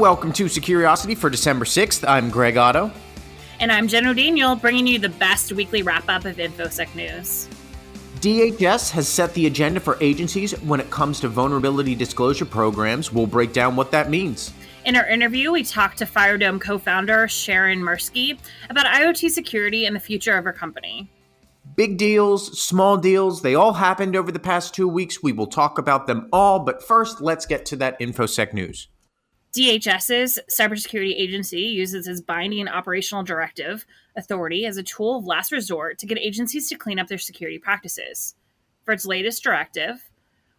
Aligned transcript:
Welcome 0.00 0.32
to 0.32 0.48
Securiosity 0.48 1.14
for 1.14 1.28
December 1.28 1.66
6th. 1.66 2.08
I'm 2.08 2.30
Greg 2.30 2.56
Otto. 2.56 2.90
And 3.58 3.70
I'm 3.70 3.86
Jen 3.86 4.06
O'Daniel, 4.06 4.56
bringing 4.56 4.86
you 4.86 4.98
the 4.98 5.10
best 5.10 5.52
weekly 5.52 5.82
wrap 5.82 6.08
up 6.08 6.24
of 6.24 6.38
InfoSec 6.38 6.94
news. 6.94 7.50
DHS 8.20 8.90
has 8.92 9.06
set 9.06 9.34
the 9.34 9.46
agenda 9.46 9.78
for 9.78 9.98
agencies 10.00 10.58
when 10.62 10.80
it 10.80 10.88
comes 10.90 11.20
to 11.20 11.28
vulnerability 11.28 11.94
disclosure 11.94 12.46
programs. 12.46 13.12
We'll 13.12 13.26
break 13.26 13.52
down 13.52 13.76
what 13.76 13.90
that 13.90 14.08
means. 14.08 14.54
In 14.86 14.96
our 14.96 15.06
interview, 15.06 15.52
we 15.52 15.64
talked 15.64 15.98
to 15.98 16.06
FireDome 16.06 16.62
co 16.62 16.78
founder 16.78 17.28
Sharon 17.28 17.80
Mursky 17.80 18.38
about 18.70 18.86
IoT 18.86 19.28
security 19.28 19.84
and 19.84 19.94
the 19.94 20.00
future 20.00 20.34
of 20.34 20.44
her 20.44 20.54
company. 20.54 21.10
Big 21.76 21.98
deals, 21.98 22.58
small 22.58 22.96
deals, 22.96 23.42
they 23.42 23.54
all 23.54 23.74
happened 23.74 24.16
over 24.16 24.32
the 24.32 24.38
past 24.38 24.74
two 24.74 24.88
weeks. 24.88 25.22
We 25.22 25.32
will 25.32 25.46
talk 25.46 25.76
about 25.76 26.06
them 26.06 26.30
all, 26.32 26.60
but 26.60 26.82
first, 26.82 27.20
let's 27.20 27.44
get 27.44 27.66
to 27.66 27.76
that 27.76 28.00
InfoSec 28.00 28.54
news. 28.54 28.88
DHS's 29.52 30.38
cybersecurity 30.48 31.14
agency 31.18 31.62
uses 31.62 32.06
its 32.06 32.20
binding 32.20 32.68
operational 32.68 33.24
directive 33.24 33.84
authority 34.16 34.64
as 34.64 34.76
a 34.76 34.82
tool 34.82 35.18
of 35.18 35.24
last 35.24 35.50
resort 35.50 35.98
to 35.98 36.06
get 36.06 36.18
agencies 36.18 36.68
to 36.68 36.76
clean 36.76 37.00
up 37.00 37.08
their 37.08 37.18
security 37.18 37.58
practices. 37.58 38.36
For 38.84 38.92
its 38.92 39.04
latest 39.04 39.42
directive, 39.42 40.08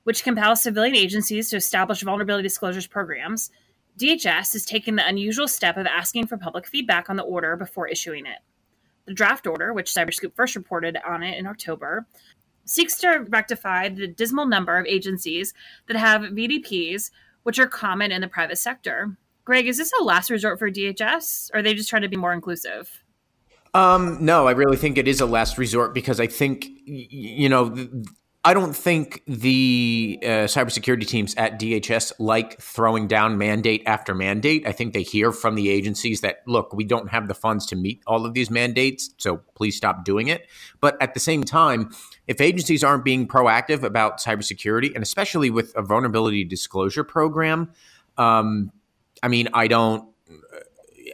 which 0.03 0.23
compels 0.23 0.61
civilian 0.61 0.95
agencies 0.95 1.49
to 1.49 1.57
establish 1.57 2.01
vulnerability 2.01 2.43
disclosures 2.43 2.87
programs, 2.87 3.49
DHS 3.97 4.55
is 4.55 4.65
taking 4.65 4.95
the 4.95 5.07
unusual 5.07 5.47
step 5.47 5.77
of 5.77 5.85
asking 5.85 6.27
for 6.27 6.37
public 6.37 6.67
feedback 6.67 7.09
on 7.09 7.15
the 7.15 7.23
order 7.23 7.55
before 7.55 7.87
issuing 7.87 8.25
it. 8.25 8.39
The 9.05 9.13
draft 9.13 9.47
order, 9.47 9.73
which 9.73 9.93
Cyberscoop 9.93 10.35
first 10.35 10.55
reported 10.55 10.97
on 11.05 11.23
it 11.23 11.37
in 11.37 11.47
October, 11.47 12.07
seeks 12.65 12.97
to 12.99 13.25
rectify 13.29 13.89
the 13.89 14.07
dismal 14.07 14.45
number 14.45 14.77
of 14.77 14.85
agencies 14.85 15.53
that 15.87 15.97
have 15.97 16.21
VDPs 16.21 17.11
which 17.43 17.59
are 17.59 17.67
common 17.67 18.11
in 18.11 18.21
the 18.21 18.27
private 18.27 18.57
sector. 18.57 19.17
Greg, 19.45 19.67
is 19.67 19.77
this 19.77 19.91
a 19.99 20.03
last 20.03 20.29
resort 20.29 20.59
for 20.59 20.69
DHS? 20.69 21.51
Or 21.53 21.59
are 21.59 21.61
they 21.61 21.73
just 21.73 21.89
trying 21.89 22.03
to 22.03 22.07
be 22.07 22.17
more 22.17 22.33
inclusive? 22.33 23.03
Um, 23.73 24.17
no, 24.23 24.47
I 24.47 24.51
really 24.51 24.77
think 24.77 24.97
it 24.97 25.07
is 25.07 25.21
a 25.21 25.25
last 25.25 25.57
resort 25.57 25.93
because 25.93 26.19
I 26.19 26.27
think, 26.27 26.67
you 26.85 27.47
know, 27.47 27.75
I 28.43 28.55
don't 28.55 28.75
think 28.75 29.21
the 29.27 30.17
uh, 30.23 30.27
cybersecurity 30.47 31.05
teams 31.05 31.35
at 31.35 31.59
DHS 31.59 32.13
like 32.17 32.59
throwing 32.59 33.07
down 33.07 33.37
mandate 33.37 33.83
after 33.85 34.15
mandate. 34.15 34.65
I 34.65 34.71
think 34.71 34.93
they 34.93 35.03
hear 35.03 35.31
from 35.31 35.53
the 35.53 35.69
agencies 35.69 36.21
that, 36.21 36.37
look, 36.47 36.73
we 36.73 36.83
don't 36.83 37.11
have 37.11 37.27
the 37.27 37.35
funds 37.35 37.67
to 37.67 37.75
meet 37.75 38.01
all 38.07 38.25
of 38.25 38.33
these 38.33 38.49
mandates, 38.49 39.13
so 39.17 39.41
please 39.53 39.77
stop 39.77 40.03
doing 40.03 40.27
it. 40.27 40.47
But 40.79 40.99
at 40.99 41.13
the 41.13 41.19
same 41.19 41.43
time, 41.43 41.91
if 42.31 42.39
agencies 42.39 42.81
aren't 42.81 43.03
being 43.03 43.27
proactive 43.27 43.83
about 43.83 44.19
cybersecurity, 44.19 44.95
and 44.95 45.03
especially 45.03 45.49
with 45.49 45.75
a 45.75 45.81
vulnerability 45.81 46.45
disclosure 46.45 47.03
program, 47.03 47.69
um, 48.17 48.71
I 49.21 49.27
mean, 49.27 49.49
I 49.53 49.67
don't 49.67 50.07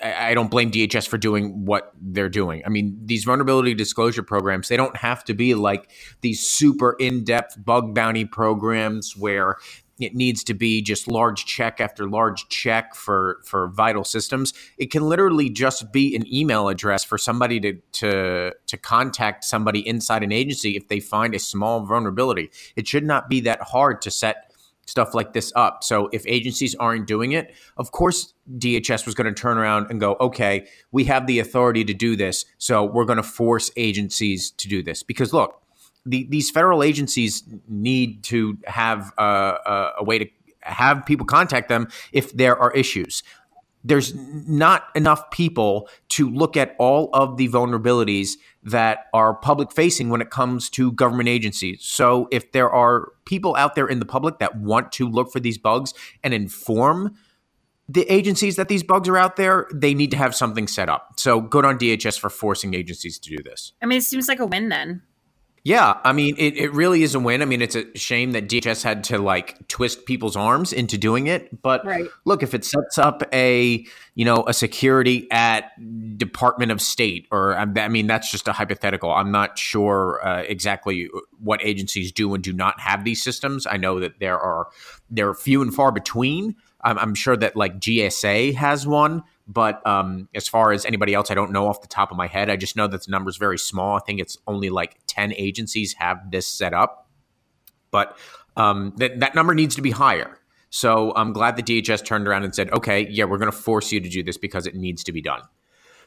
I 0.03 0.35
don't 0.35 0.51
blame 0.51 0.69
DHS 0.69 1.07
for 1.07 1.17
doing 1.17 1.65
what 1.65 1.91
they're 1.99 2.29
doing. 2.29 2.61
I 2.67 2.69
mean, 2.69 2.99
these 3.03 3.23
vulnerability 3.23 3.73
disclosure 3.73 4.21
programs, 4.21 4.67
they 4.67 4.77
don't 4.77 4.95
have 4.95 5.23
to 5.23 5.33
be 5.33 5.55
like 5.55 5.89
these 6.21 6.47
super 6.47 6.95
in 6.99 7.23
depth 7.23 7.57
bug 7.65 7.95
bounty 7.95 8.25
programs 8.25 9.17
where 9.17 9.57
it 9.99 10.15
needs 10.15 10.43
to 10.43 10.53
be 10.53 10.81
just 10.81 11.07
large 11.07 11.45
check 11.45 11.79
after 11.79 12.07
large 12.07 12.47
check 12.49 12.95
for 12.95 13.39
for 13.43 13.67
vital 13.67 14.03
systems 14.03 14.53
it 14.77 14.91
can 14.91 15.03
literally 15.03 15.49
just 15.49 15.91
be 15.91 16.15
an 16.15 16.23
email 16.33 16.69
address 16.69 17.03
for 17.03 17.17
somebody 17.17 17.59
to 17.59 17.73
to 17.91 18.51
to 18.65 18.77
contact 18.77 19.43
somebody 19.43 19.85
inside 19.87 20.23
an 20.23 20.31
agency 20.31 20.75
if 20.75 20.87
they 20.87 20.99
find 20.99 21.33
a 21.33 21.39
small 21.39 21.85
vulnerability 21.85 22.49
it 22.75 22.87
should 22.87 23.03
not 23.03 23.29
be 23.29 23.39
that 23.39 23.61
hard 23.61 24.01
to 24.01 24.11
set 24.11 24.47
stuff 24.87 25.13
like 25.13 25.33
this 25.33 25.51
up. 25.55 25.83
So 25.83 26.09
if 26.11 26.23
agencies 26.25 26.73
aren't 26.75 27.05
doing 27.05 27.33
it, 27.33 27.53
of 27.75 27.91
course 27.91 28.33
DHS 28.57 29.05
was 29.05 29.13
going 29.13 29.27
to 29.27 29.39
turn 29.39 29.57
around 29.57 29.87
and 29.91 29.99
go, 29.99 30.15
okay, 30.19 30.67
we 30.91 31.03
have 31.03 31.27
the 31.27 31.39
authority 31.39 31.83
to 31.85 31.93
do 31.93 32.15
this, 32.15 32.45
so 32.57 32.83
we're 32.83 33.05
going 33.05 33.17
to 33.17 33.23
force 33.23 33.69
agencies 33.75 34.49
to 34.51 34.67
do 34.67 34.81
this. 34.81 35.03
Because 35.03 35.33
look, 35.33 35.61
the, 36.07 36.27
these 36.29 36.49
federal 36.49 36.83
agencies 36.83 37.43
need 37.67 38.23
to 38.25 38.57
have 38.65 39.13
a, 39.17 39.23
a, 39.23 39.91
a 39.99 40.03
way 40.03 40.19
to 40.19 40.27
have 40.61 41.05
people 41.05 41.25
contact 41.25 41.69
them 41.69 41.87
if 42.11 42.33
there 42.33 42.57
are 42.57 42.71
issues 42.73 43.23
there's 43.87 44.13
not 44.15 44.89
enough 44.95 45.29
people 45.31 45.87
to 46.09 46.29
look 46.29 46.57
at 46.57 46.75
all 46.77 47.09
of 47.13 47.37
the 47.37 47.47
vulnerabilities 47.47 48.31
that 48.63 49.05
are 49.13 49.33
public 49.33 49.71
facing 49.71 50.09
when 50.09 50.21
it 50.21 50.29
comes 50.29 50.69
to 50.71 50.91
government 50.91 51.29
agencies. 51.29 51.83
So 51.83 52.27
if 52.31 52.51
there 52.51 52.69
are 52.69 53.13
people 53.25 53.55
out 53.55 53.75
there 53.75 53.87
in 53.87 53.99
the 53.99 54.05
public 54.05 54.39
that 54.39 54.57
want 54.57 54.91
to 54.93 55.07
look 55.07 55.31
for 55.31 55.39
these 55.39 55.57
bugs 55.57 55.93
and 56.23 56.33
inform 56.33 57.15
the 57.87 58.03
agencies 58.11 58.57
that 58.57 58.67
these 58.67 58.83
bugs 58.83 59.07
are 59.07 59.17
out 59.17 59.37
there, 59.37 59.67
they 59.73 59.93
need 59.93 60.11
to 60.11 60.17
have 60.17 60.35
something 60.35 60.67
set 60.67 60.89
up. 60.89 61.13
So 61.15 61.39
good 61.39 61.63
on 61.63 61.79
DHS 61.79 62.19
for 62.19 62.29
forcing 62.29 62.73
agencies 62.73 63.17
to 63.19 63.37
do 63.37 63.41
this. 63.41 63.71
I 63.81 63.85
mean, 63.85 63.99
it 63.99 64.03
seems 64.03 64.27
like 64.27 64.39
a 64.39 64.45
win 64.45 64.67
then. 64.67 65.03
Yeah, 65.63 65.99
I 66.03 66.13
mean, 66.13 66.35
it, 66.37 66.55
it 66.55 66.71
really 66.71 67.03
is 67.03 67.13
a 67.13 67.19
win. 67.19 67.41
I 67.41 67.45
mean, 67.45 67.61
it's 67.61 67.75
a 67.75 67.97
shame 67.97 68.31
that 68.31 68.47
DHS 68.47 68.83
had 68.83 69.03
to 69.05 69.17
like 69.17 69.67
twist 69.67 70.05
people's 70.05 70.37
arms 70.37 70.71
into 70.71 70.97
doing 70.97 71.27
it. 71.27 71.61
But 71.61 71.85
right. 71.85 72.07
look, 72.23 72.41
if 72.41 72.53
it 72.53 72.63
sets 72.63 72.97
up 72.97 73.23
a 73.33 73.85
you 74.15 74.25
know 74.25 74.45
a 74.47 74.53
security 74.53 75.29
at 75.29 75.71
Department 76.17 76.71
of 76.71 76.81
State, 76.81 77.27
or 77.31 77.57
I 77.57 77.89
mean, 77.89 78.07
that's 78.07 78.31
just 78.31 78.47
a 78.47 78.53
hypothetical. 78.53 79.11
I'm 79.11 79.31
not 79.31 79.59
sure 79.59 80.25
uh, 80.25 80.43
exactly 80.43 81.09
what 81.39 81.59
agencies 81.63 82.13
do 82.13 82.33
and 82.33 82.43
do 82.43 82.53
not 82.53 82.79
have 82.79 83.03
these 83.03 83.21
systems. 83.21 83.67
I 83.67 83.75
know 83.75 83.99
that 83.99 84.19
there 84.19 84.39
are 84.39 84.67
there 85.09 85.27
are 85.27 85.35
few 85.35 85.61
and 85.61 85.73
far 85.73 85.91
between. 85.91 86.55
I'm, 86.81 86.97
I'm 86.97 87.15
sure 87.15 87.35
that 87.35 87.55
like 87.55 87.79
GSA 87.79 88.55
has 88.55 88.87
one. 88.87 89.23
But 89.47 89.85
um, 89.87 90.27
as 90.35 90.47
far 90.47 90.71
as 90.71 90.85
anybody 90.85 91.13
else, 91.13 91.31
I 91.31 91.33
don't 91.33 91.51
know 91.51 91.67
off 91.67 91.81
the 91.81 91.87
top 91.87 92.11
of 92.11 92.17
my 92.17 92.27
head. 92.27 92.49
I 92.49 92.57
just 92.57 92.75
know 92.75 92.87
that 92.87 93.05
the 93.05 93.11
number 93.11 93.29
is 93.29 93.37
very 93.37 93.57
small. 93.57 93.95
I 93.95 94.01
think 94.05 94.19
it's 94.19 94.37
only 94.45 94.69
like 94.69 94.97
10 95.07 95.33
agencies 95.33 95.93
have 95.93 96.31
this 96.31 96.45
set 96.45 96.73
up. 96.73 97.07
But 97.89 98.17
um, 98.57 98.93
that, 98.97 99.21
that 99.21 99.35
number 99.35 99.53
needs 99.55 99.75
to 99.75 99.81
be 99.81 99.91
higher. 99.91 100.37
So 100.69 101.13
I'm 101.15 101.31
glad 101.31 101.55
the 101.55 101.63
DHS 101.63 102.03
turned 102.03 102.27
around 102.27 102.43
and 102.43 102.53
said, 102.53 102.69
okay, 102.71 103.07
yeah, 103.09 103.23
we're 103.23 103.37
going 103.37 103.51
to 103.51 103.57
force 103.57 103.91
you 103.91 104.01
to 104.01 104.09
do 104.09 104.21
this 104.21 104.37
because 104.37 104.67
it 104.67 104.75
needs 104.75 105.03
to 105.05 105.13
be 105.13 105.21
done. 105.21 105.41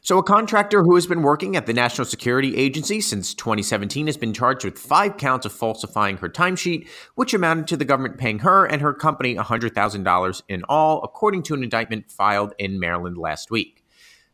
So, 0.02 0.16
a 0.16 0.22
contractor 0.22 0.82
who 0.82 0.94
has 0.94 1.06
been 1.06 1.20
working 1.20 1.56
at 1.56 1.66
the 1.66 1.74
National 1.74 2.06
Security 2.06 2.56
Agency 2.56 3.02
since 3.02 3.34
2017 3.34 4.06
has 4.06 4.16
been 4.16 4.32
charged 4.32 4.64
with 4.64 4.78
five 4.78 5.18
counts 5.18 5.44
of 5.44 5.52
falsifying 5.52 6.16
her 6.16 6.28
timesheet, 6.30 6.88
which 7.16 7.34
amounted 7.34 7.66
to 7.66 7.76
the 7.76 7.84
government 7.84 8.16
paying 8.16 8.38
her 8.38 8.64
and 8.64 8.80
her 8.80 8.94
company 8.94 9.34
$100,000 9.34 10.42
in 10.48 10.64
all, 10.70 11.02
according 11.02 11.42
to 11.42 11.54
an 11.54 11.62
indictment 11.62 12.10
filed 12.10 12.54
in 12.58 12.80
Maryland 12.80 13.18
last 13.18 13.50
week. 13.50 13.84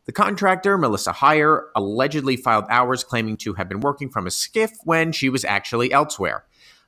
The 0.05 0.13
contractor, 0.13 0.77
Melissa 0.77 1.11
Heyer, 1.11 1.63
allegedly 1.75 2.37
filed 2.37 2.63
hours 2.69 3.03
claiming 3.03 3.35
to 3.37 3.55
have 3.55 3.67
been 3.67 3.81
working 3.81 4.09
from 4.09 4.25
a 4.25 4.29
SCIF 4.29 4.71
when 4.85 5.11
she 5.11 5.27
was 5.27 5.43
actually 5.43 5.91
elsewhere. 5.91 6.45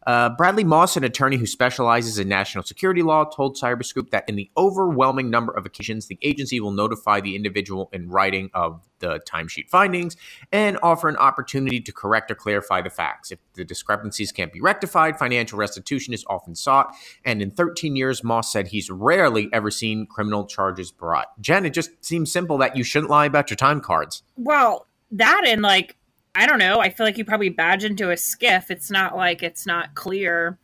Uh, 0.08 0.30
Bradley 0.30 0.64
Moss, 0.64 0.96
an 0.96 1.04
attorney 1.04 1.38
who 1.38 1.46
specializes 1.46 2.18
in 2.18 2.30
national 2.30 2.64
security 2.64 3.04
law, 3.04 3.26
told 3.26 3.58
Cyberscoop 3.58 4.12
that 4.12 4.28
in 4.30 4.36
the 4.36 4.50
overwhelming 4.58 5.30
number 5.30 5.52
of 5.52 5.66
occasions, 5.66 6.08
the 6.08 6.18
agency 6.22 6.60
will 6.60 6.72
notify 6.72 7.20
the 7.20 7.36
individual 7.36 7.90
in 7.92 8.10
writing 8.10 8.50
of 8.54 8.88
the 9.00 9.20
timesheet 9.28 9.70
findings 9.70 10.16
and 10.52 10.78
offer 10.82 11.10
an 11.10 11.18
opportunity 11.18 11.80
to 11.82 11.92
correct 11.92 12.32
or 12.32 12.36
clarify 12.36 12.82
the 12.82 12.90
facts. 12.90 13.32
If 13.32 13.40
the 13.54 13.66
discrepancies 13.66 14.32
can't 14.32 14.54
be 14.54 14.62
rectified, 14.62 15.20
financial 15.20 15.58
restitution 15.58 16.14
is 16.14 16.26
often 16.28 16.56
sought. 16.56 16.94
And 17.26 17.42
in 17.42 17.52
13 17.52 17.96
years, 17.96 18.24
Moss 18.24 18.52
said 18.52 18.68
he's 18.68 18.90
rarely 18.90 19.50
ever 19.52 19.72
seen 19.72 20.06
criminal 20.06 20.46
charges 20.46 20.92
brought. 20.92 21.40
Jen, 21.42 21.66
it 21.66 21.74
just 21.74 21.92
seems 22.04 22.32
simple 22.32 22.58
that 22.60 22.76
you 22.76 22.84
shouldn't 22.84 23.10
lie 23.10 23.26
about 23.26 23.50
your 23.50 23.58
time 23.58 23.82
cards. 23.82 24.24
Well, 24.38 24.88
that 25.12 25.44
and 25.46 25.62
like 25.62 25.98
I 26.36 26.46
don't 26.46 26.60
know. 26.60 26.80
I 26.80 26.90
feel 26.90 27.06
like 27.06 27.18
you 27.18 27.26
probably 27.26 27.50
badge 27.50 27.84
into 27.84 28.12
a 28.12 28.16
SCIF. 28.16 28.70
It's 28.70 28.92
not 28.92 29.16
like 29.16 29.44
it's 29.44 29.66
not 29.66 29.96
clear 29.96 30.58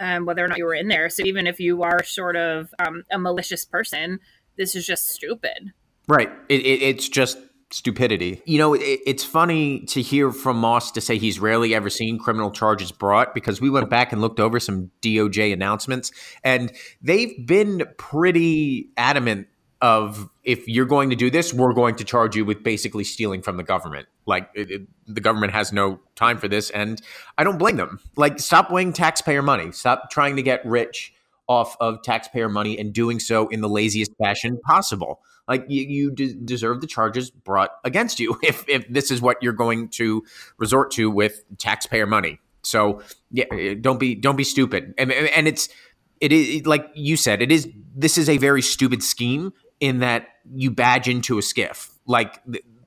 um, 0.00 0.26
whether 0.26 0.44
or 0.44 0.48
not 0.48 0.58
you 0.58 0.64
were 0.64 0.74
in 0.74 0.88
there. 0.88 1.10
So 1.10 1.24
even 1.24 1.46
if 1.46 1.60
you 1.60 1.82
are 1.82 2.02
sort 2.04 2.36
of 2.36 2.72
um, 2.78 3.04
a 3.10 3.18
malicious 3.18 3.64
person, 3.64 4.20
this 4.56 4.74
is 4.74 4.86
just 4.86 5.08
stupid. 5.08 5.72
Right. 6.06 6.30
It, 6.48 6.60
it, 6.60 6.82
it's 6.82 7.08
just 7.08 7.38
stupidity. 7.70 8.42
You 8.46 8.58
know, 8.58 8.74
it, 8.74 9.00
it's 9.06 9.24
funny 9.24 9.80
to 9.86 10.00
hear 10.00 10.32
from 10.32 10.58
Moss 10.58 10.92
to 10.92 11.00
say 11.00 11.18
he's 11.18 11.38
rarely 11.38 11.74
ever 11.74 11.90
seen 11.90 12.18
criminal 12.18 12.50
charges 12.50 12.92
brought 12.92 13.34
because 13.34 13.60
we 13.60 13.70
went 13.70 13.90
back 13.90 14.12
and 14.12 14.20
looked 14.20 14.40
over 14.40 14.58
some 14.58 14.90
DOJ 15.02 15.52
announcements 15.52 16.10
and 16.42 16.72
they've 17.02 17.46
been 17.46 17.82
pretty 17.98 18.90
adamant 18.96 19.48
of 19.80 20.28
if 20.42 20.66
you're 20.66 20.86
going 20.86 21.10
to 21.10 21.16
do 21.16 21.30
this, 21.30 21.54
we're 21.54 21.72
going 21.72 21.94
to 21.96 22.04
charge 22.04 22.34
you 22.34 22.44
with 22.44 22.62
basically 22.62 23.04
stealing 23.04 23.42
from 23.42 23.56
the 23.56 23.62
government. 23.62 24.08
Like 24.26 24.50
it, 24.54 24.70
it, 24.70 24.82
the 25.06 25.20
government 25.20 25.52
has 25.52 25.72
no 25.72 26.00
time 26.16 26.38
for 26.38 26.48
this, 26.48 26.70
and 26.70 27.00
I 27.36 27.44
don't 27.44 27.58
blame 27.58 27.76
them. 27.76 28.00
Like 28.16 28.40
stop 28.40 28.70
weighing 28.70 28.92
taxpayer 28.92 29.42
money. 29.42 29.70
Stop 29.72 30.10
trying 30.10 30.36
to 30.36 30.42
get 30.42 30.64
rich 30.66 31.14
off 31.46 31.76
of 31.80 32.02
taxpayer 32.02 32.48
money 32.48 32.78
and 32.78 32.92
doing 32.92 33.20
so 33.20 33.48
in 33.48 33.60
the 33.60 33.68
laziest 33.68 34.12
fashion 34.18 34.58
possible. 34.66 35.20
Like 35.46 35.64
you, 35.68 35.82
you 35.82 36.10
de- 36.10 36.34
deserve 36.34 36.80
the 36.80 36.86
charges 36.86 37.30
brought 37.30 37.70
against 37.84 38.20
you 38.20 38.38
if 38.42 38.68
if 38.68 38.86
this 38.88 39.10
is 39.10 39.20
what 39.22 39.36
you're 39.42 39.52
going 39.52 39.88
to 39.90 40.24
resort 40.58 40.90
to 40.92 41.10
with 41.10 41.44
taxpayer 41.58 42.06
money. 42.06 42.40
So 42.62 43.00
yeah, 43.30 43.44
eh, 43.52 43.74
don't 43.80 44.00
be 44.00 44.16
don't 44.16 44.36
be 44.36 44.44
stupid. 44.44 44.94
And 44.98 45.12
and 45.12 45.46
it's 45.46 45.68
it 46.20 46.32
is 46.32 46.66
like 46.66 46.86
you 46.94 47.16
said, 47.16 47.40
it 47.40 47.52
is 47.52 47.68
this 47.94 48.18
is 48.18 48.28
a 48.28 48.38
very 48.38 48.60
stupid 48.60 49.02
scheme 49.02 49.52
in 49.80 50.00
that 50.00 50.28
you 50.54 50.70
badge 50.70 51.08
into 51.08 51.38
a 51.38 51.42
SCIF. 51.42 51.90
Like 52.06 52.42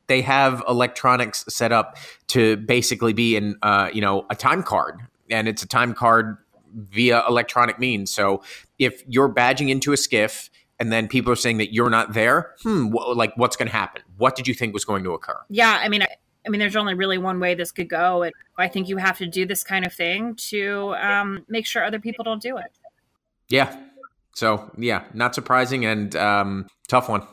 they 0.07 0.21
have 0.21 0.63
electronics 0.67 1.45
set 1.47 1.71
up 1.71 1.97
to 2.27 2.57
basically 2.57 3.13
be 3.13 3.35
in, 3.35 3.55
uh, 3.61 3.89
you 3.93 4.01
know, 4.01 4.25
a 4.29 4.35
time 4.35 4.63
card, 4.63 4.99
and 5.29 5.47
it's 5.47 5.63
a 5.63 5.67
time 5.67 5.93
card 5.93 6.37
via 6.73 7.23
electronic 7.27 7.79
means. 7.79 8.11
So 8.11 8.43
if 8.79 9.03
you're 9.07 9.33
badging 9.33 9.69
into 9.69 9.93
a 9.93 9.95
SCIF 9.95 10.49
and 10.79 10.91
then 10.91 11.07
people 11.07 11.31
are 11.31 11.37
saying 11.37 11.57
that 11.57 11.73
you're 11.73 11.89
not 11.89 12.13
there, 12.13 12.55
hmm, 12.63 12.87
wh- 12.91 13.15
like 13.15 13.35
what's 13.35 13.55
going 13.55 13.67
to 13.67 13.73
happen? 13.73 14.01
What 14.17 14.35
did 14.35 14.47
you 14.47 14.53
think 14.53 14.73
was 14.73 14.85
going 14.85 15.03
to 15.03 15.13
occur? 15.13 15.39
Yeah, 15.49 15.79
I 15.81 15.89
mean, 15.89 16.01
I, 16.01 16.07
I 16.45 16.49
mean, 16.49 16.59
there's 16.59 16.75
only 16.75 16.93
really 16.93 17.17
one 17.17 17.39
way 17.39 17.53
this 17.53 17.71
could 17.71 17.89
go, 17.89 18.23
and 18.23 18.33
I 18.57 18.67
think 18.67 18.89
you 18.89 18.97
have 18.97 19.17
to 19.19 19.27
do 19.27 19.45
this 19.45 19.63
kind 19.63 19.85
of 19.85 19.93
thing 19.93 20.35
to 20.49 20.95
um, 20.95 21.45
make 21.47 21.65
sure 21.65 21.83
other 21.83 21.99
people 21.99 22.23
don't 22.23 22.41
do 22.41 22.57
it. 22.57 22.71
Yeah. 23.47 23.77
So 24.33 24.71
yeah, 24.77 25.03
not 25.13 25.35
surprising 25.35 25.85
and 25.85 26.15
um, 26.15 26.67
tough 26.87 27.09
one. 27.09 27.27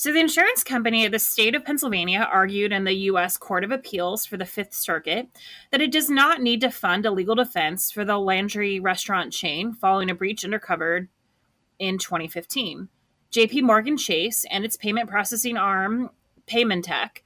So, 0.00 0.14
the 0.14 0.20
insurance 0.20 0.64
company 0.64 1.04
of 1.04 1.12
the 1.12 1.18
state 1.18 1.54
of 1.54 1.62
Pennsylvania 1.62 2.26
argued 2.32 2.72
in 2.72 2.84
the 2.84 2.94
U.S. 2.94 3.36
Court 3.36 3.64
of 3.64 3.70
Appeals 3.70 4.24
for 4.24 4.38
the 4.38 4.46
Fifth 4.46 4.72
Circuit 4.72 5.28
that 5.72 5.82
it 5.82 5.92
does 5.92 6.08
not 6.08 6.40
need 6.40 6.62
to 6.62 6.70
fund 6.70 7.04
a 7.04 7.10
legal 7.10 7.34
defense 7.34 7.90
for 7.90 8.02
the 8.02 8.16
Landry 8.16 8.80
restaurant 8.80 9.30
chain 9.30 9.74
following 9.74 10.08
a 10.08 10.14
breach 10.14 10.42
uncovered 10.42 11.10
in 11.78 11.98
2015. 11.98 12.88
JP 13.30 13.62
Morgan 13.62 13.98
Chase 13.98 14.46
and 14.50 14.64
its 14.64 14.78
payment 14.78 15.10
processing 15.10 15.58
arm, 15.58 16.08
Paymentech, 16.46 17.18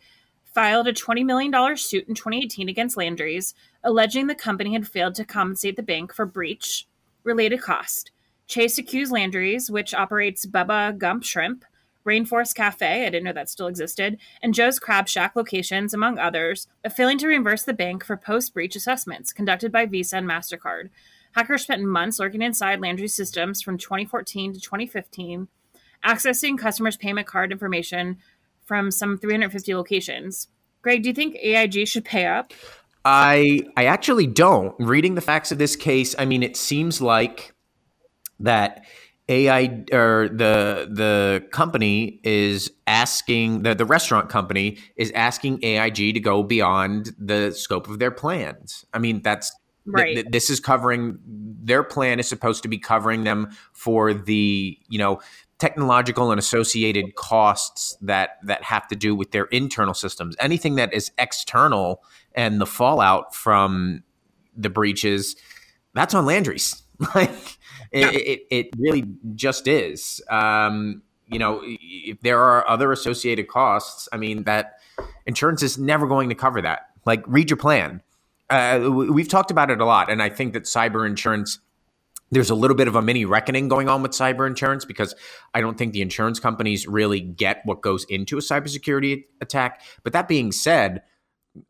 filed 0.53 0.89
a 0.89 0.93
$20 0.93 1.25
million 1.25 1.77
suit 1.77 2.09
in 2.09 2.17
2018 2.17 2.69
against 2.69 2.97
Landry's, 2.97 3.55
alleging 3.85 4.27
the 4.27 4.35
company 4.35 4.73
had 4.73 4.89
failed 4.89 5.15
to 5.15 5.25
compensate 5.25 5.77
the 5.77 5.83
bank 5.85 6.13
for 6.13 6.27
breach 6.27 6.89
related 7.23 7.63
cost. 7.63 8.11
Chase 8.47 8.79
accused 8.79 9.13
Landry's, 9.13 9.71
which 9.71 9.95
operates 9.95 10.47
Bubba 10.47 10.97
Gump 10.97 11.25
Shrimp, 11.25 11.65
Rainforest 12.07 12.55
Cafe, 12.55 13.07
I 13.07 13.11
didn't 13.11 13.25
know 13.25 13.33
that 13.33 13.49
still 13.49 13.67
existed, 13.67 14.19
and 14.43 14.53
Joe's 14.53 14.79
Crab 14.79 15.09
Shack 15.09 15.35
locations, 15.35 15.95
among 15.95 16.19
others, 16.19 16.69
of 16.85 16.93
failing 16.93 17.17
to 17.19 17.27
reimburse 17.27 17.63
the 17.63 17.73
bank 17.73 18.05
for 18.05 18.17
post 18.17 18.53
breach 18.53 18.77
assessments 18.77 19.33
conducted 19.33 19.73
by 19.73 19.87
Visa 19.87 20.19
and 20.19 20.29
MasterCard. 20.29 20.91
Hackers 21.33 21.63
spent 21.63 21.83
months 21.83 22.19
lurking 22.19 22.43
inside 22.43 22.81
Landry's 22.81 23.15
systems 23.15 23.63
from 23.63 23.79
2014 23.79 24.53
to 24.53 24.61
2015, 24.61 25.49
accessing 26.05 26.59
customers' 26.59 26.99
payment 26.99 27.27
card 27.27 27.51
information 27.51 28.19
from 28.65 28.91
some 28.91 29.17
350 29.17 29.75
locations. 29.75 30.49
Greg, 30.83 31.03
do 31.03 31.09
you 31.09 31.15
think 31.15 31.37
AIG 31.37 31.89
should 31.89 32.05
pay 32.05 32.27
up? 32.27 32.53
I 33.07 33.61
I 33.77 33.87
actually 33.87 34.27
don't. 34.27 34.75
Reading 34.79 35.15
the 35.15 35.21
facts 35.21 35.51
of 35.53 35.59
this 35.59 35.77
case, 35.77 36.15
I 36.19 36.25
mean, 36.25 36.43
it 36.43 36.57
seems 36.57 37.01
like 37.01 37.54
that 38.41 38.85
AI 39.29 39.85
or 39.91 40.29
the 40.29 40.87
the 40.91 41.47
company 41.51 42.21
is 42.25 42.71
asking 42.87 43.63
the 43.63 43.75
the 43.75 43.87
restaurant 43.87 44.29
company 44.29 44.79
is 44.97 45.11
asking 45.13 45.65
AIG 45.65 46.15
to 46.15 46.21
go 46.21 46.43
beyond 46.43 47.13
the 47.19 47.51
scope 47.53 47.89
of 47.89 47.99
their 47.99 48.11
plans. 48.11 48.85
I 48.93 48.99
mean, 48.99 49.23
that's 49.23 49.51
right. 49.87 50.15
Th- 50.15 50.27
this 50.31 50.51
is 50.51 50.61
covering 50.61 51.19
their 51.27 51.83
plan 51.83 52.21
is 52.21 52.29
supposed 52.29 52.63
to 52.65 52.69
be 52.69 52.77
covering 52.77 53.25
them 53.25 53.49
for 53.73 54.13
the 54.13 54.79
you 54.89 54.99
know 54.99 55.21
technological 55.59 56.31
and 56.31 56.39
associated 56.39 57.15
costs 57.15 57.97
that 58.03 58.33
that 58.43 58.63
have 58.63 58.87
to 58.89 58.97
do 58.97 59.15
with 59.17 59.31
their 59.31 59.45
internal 59.47 59.95
systems. 59.95 60.37
Anything 60.39 60.75
that 60.75 60.93
is 60.93 61.11
external 61.17 62.03
and 62.35 62.61
the 62.61 62.67
fallout 62.67 63.35
from 63.35 64.03
the 64.55 64.69
breaches, 64.69 65.35
that's 65.95 66.13
on 66.13 66.27
Landry's. 66.27 66.83
like 67.15 67.59
yeah. 67.95 68.11
it, 68.11 68.47
it, 68.51 68.69
really 68.77 69.05
just 69.35 69.69
is. 69.69 70.21
Um, 70.29 71.03
you 71.27 71.39
know, 71.39 71.61
if 71.65 72.21
there 72.21 72.41
are 72.41 72.69
other 72.69 72.93
associated 72.93 73.49
costs, 73.49 74.09
I 74.13 74.17
mean, 74.17 74.45
that 74.45 74.81
insurance 75.27 75.63
is 75.63 75.79
never 75.79 76.07
going 76.07 76.29
to 76.29 76.35
cover 76.35 76.61
that. 76.63 76.89
Like, 77.07 77.23
read 77.27 77.51
your 77.51 77.57
plan. 77.57 78.03
Uh, 78.51 78.91
we've 78.91 79.29
talked 79.29 79.51
about 79.51 79.71
it 79.71 79.81
a 79.81 79.85
lot, 79.85 80.11
and 80.11 80.23
I 80.23 80.29
think 80.29 80.53
that 80.53 80.65
cyber 80.65 81.07
insurance. 81.07 81.59
There's 82.31 82.51
a 82.51 82.55
little 82.55 82.77
bit 82.77 82.89
of 82.89 82.97
a 82.97 83.03
mini 83.03 83.25
reckoning 83.27 83.69
going 83.69 83.89
on 83.89 84.03
with 84.03 84.11
cyber 84.11 84.47
insurance 84.47 84.85
because 84.85 85.15
I 85.53 85.61
don't 85.61 85.79
think 85.79 85.93
the 85.93 86.01
insurance 86.01 86.41
companies 86.41 86.89
really 86.89 87.21
get 87.21 87.61
what 87.65 87.81
goes 87.81 88.05
into 88.09 88.39
a 88.39 88.41
cybersecurity 88.41 89.25
attack. 89.41 89.83
But 90.03 90.15
that 90.15 90.27
being 90.27 90.51
said, 90.51 91.03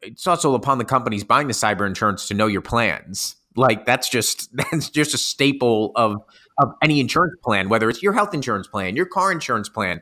it's 0.00 0.26
also 0.26 0.54
upon 0.54 0.78
the 0.78 0.84
companies 0.86 1.22
buying 1.22 1.48
the 1.48 1.52
cyber 1.52 1.86
insurance 1.86 2.28
to 2.28 2.34
know 2.34 2.46
your 2.46 2.62
plans 2.62 3.36
like 3.56 3.86
that's 3.86 4.08
just 4.08 4.54
that's 4.70 4.90
just 4.90 5.14
a 5.14 5.18
staple 5.18 5.92
of 5.96 6.16
of 6.58 6.72
any 6.82 7.00
insurance 7.00 7.34
plan, 7.42 7.68
whether 7.68 7.90
it's 7.90 8.02
your 8.02 8.12
health 8.12 8.32
insurance 8.34 8.68
plan, 8.68 8.96
your 8.96 9.06
car 9.06 9.32
insurance 9.32 9.68
plan, 9.68 10.00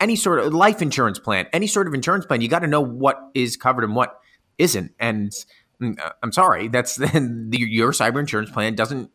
any 0.00 0.16
sort 0.16 0.40
of 0.40 0.54
life 0.54 0.80
insurance 0.80 1.18
plan, 1.18 1.46
any 1.52 1.66
sort 1.66 1.86
of 1.86 1.94
insurance 1.94 2.24
plan. 2.24 2.40
You 2.40 2.48
got 2.48 2.60
to 2.60 2.66
know 2.66 2.80
what 2.80 3.18
is 3.34 3.56
covered 3.56 3.84
and 3.84 3.94
what 3.94 4.18
isn't. 4.58 4.92
And 4.98 5.32
mm, 5.80 6.00
uh, 6.00 6.12
I'm 6.22 6.32
sorry, 6.32 6.68
that's 6.68 6.98
your 6.98 7.92
cyber 7.92 8.18
insurance 8.18 8.50
plan 8.50 8.74
doesn't 8.74 9.10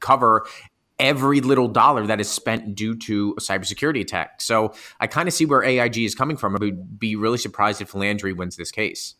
cover 0.00 0.46
every 0.98 1.40
little 1.40 1.68
dollar 1.68 2.06
that 2.06 2.20
is 2.20 2.28
spent 2.28 2.74
due 2.74 2.96
to 2.96 3.34
a 3.36 3.40
cybersecurity 3.40 4.00
attack. 4.00 4.40
So 4.40 4.72
I 5.00 5.06
kind 5.06 5.28
of 5.28 5.34
see 5.34 5.44
where 5.44 5.62
AIG 5.62 5.98
is 5.98 6.14
coming 6.14 6.36
from. 6.36 6.54
I 6.54 6.58
would 6.60 6.98
be 6.98 7.16
really 7.16 7.38
surprised 7.38 7.82
if 7.82 7.94
Landry 7.94 8.32
wins 8.32 8.56
this 8.56 8.70
case. 8.70 9.16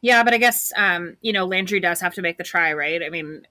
Yeah, 0.00 0.22
but 0.24 0.34
I 0.34 0.38
guess 0.38 0.72
um, 0.76 1.16
you 1.20 1.32
know 1.32 1.44
Landry 1.44 1.80
does 1.80 2.00
have 2.00 2.14
to 2.14 2.22
make 2.22 2.38
the 2.38 2.44
try, 2.44 2.72
right? 2.72 3.02
I 3.02 3.08
mean, 3.08 3.46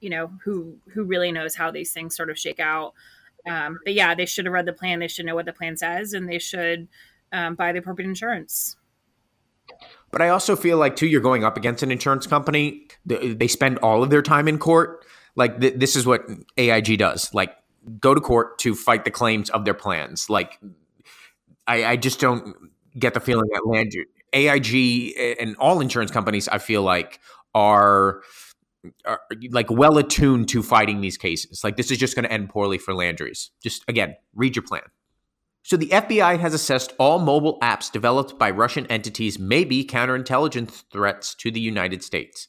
you 0.00 0.10
know 0.10 0.30
who 0.44 0.76
who 0.92 1.04
really 1.04 1.32
knows 1.32 1.54
how 1.54 1.70
these 1.70 1.92
things 1.92 2.16
sort 2.16 2.30
of 2.30 2.38
shake 2.38 2.60
out. 2.60 2.94
Um, 3.48 3.78
but 3.84 3.94
yeah, 3.94 4.14
they 4.14 4.26
should 4.26 4.44
have 4.44 4.52
read 4.52 4.66
the 4.66 4.72
plan. 4.72 4.98
They 4.98 5.08
should 5.08 5.26
know 5.26 5.34
what 5.34 5.46
the 5.46 5.52
plan 5.52 5.76
says, 5.76 6.12
and 6.12 6.28
they 6.28 6.38
should 6.38 6.88
um, 7.32 7.54
buy 7.54 7.72
the 7.72 7.78
appropriate 7.78 8.08
insurance. 8.08 8.76
But 10.10 10.22
I 10.22 10.28
also 10.28 10.56
feel 10.56 10.76
like 10.78 10.96
too, 10.96 11.06
you're 11.06 11.20
going 11.20 11.44
up 11.44 11.56
against 11.56 11.82
an 11.82 11.90
insurance 11.90 12.26
company. 12.26 12.88
They 13.06 13.48
spend 13.48 13.78
all 13.78 14.02
of 14.02 14.10
their 14.10 14.22
time 14.22 14.48
in 14.48 14.58
court. 14.58 15.04
Like 15.36 15.60
th- 15.60 15.74
this 15.76 15.94
is 15.96 16.04
what 16.04 16.22
AIG 16.56 16.98
does. 16.98 17.32
Like 17.32 17.54
go 18.00 18.14
to 18.14 18.20
court 18.20 18.58
to 18.58 18.74
fight 18.74 19.04
the 19.04 19.10
claims 19.10 19.48
of 19.50 19.64
their 19.64 19.74
plans. 19.74 20.28
Like 20.28 20.58
I, 21.66 21.84
I 21.84 21.96
just 21.96 22.20
don't 22.20 22.56
get 22.98 23.14
the 23.14 23.20
feeling 23.20 23.48
that 23.52 23.62
Landry 23.66 24.06
AIG 24.32 25.36
and 25.40 25.56
all 25.56 25.80
insurance 25.80 26.10
companies, 26.10 26.48
I 26.48 26.58
feel 26.58 26.82
like, 26.82 27.20
are, 27.54 28.22
are 29.04 29.20
like 29.50 29.70
well 29.70 29.98
attuned 29.98 30.48
to 30.50 30.62
fighting 30.62 31.00
these 31.00 31.16
cases. 31.16 31.62
Like 31.64 31.76
this 31.76 31.90
is 31.90 31.98
just 31.98 32.14
going 32.14 32.24
to 32.24 32.32
end 32.32 32.48
poorly 32.48 32.78
for 32.78 32.94
Landry's. 32.94 33.50
Just 33.62 33.84
again, 33.88 34.16
read 34.34 34.56
your 34.56 34.62
plan. 34.62 34.82
So 35.62 35.76
the 35.76 35.88
FBI 35.88 36.38
has 36.38 36.54
assessed 36.54 36.94
all 36.98 37.18
mobile 37.18 37.58
apps 37.60 37.92
developed 37.92 38.38
by 38.38 38.50
Russian 38.50 38.86
entities 38.86 39.38
may 39.38 39.64
be 39.64 39.86
counterintelligence 39.86 40.84
threats 40.90 41.34
to 41.36 41.50
the 41.50 41.60
United 41.60 42.02
States. 42.02 42.48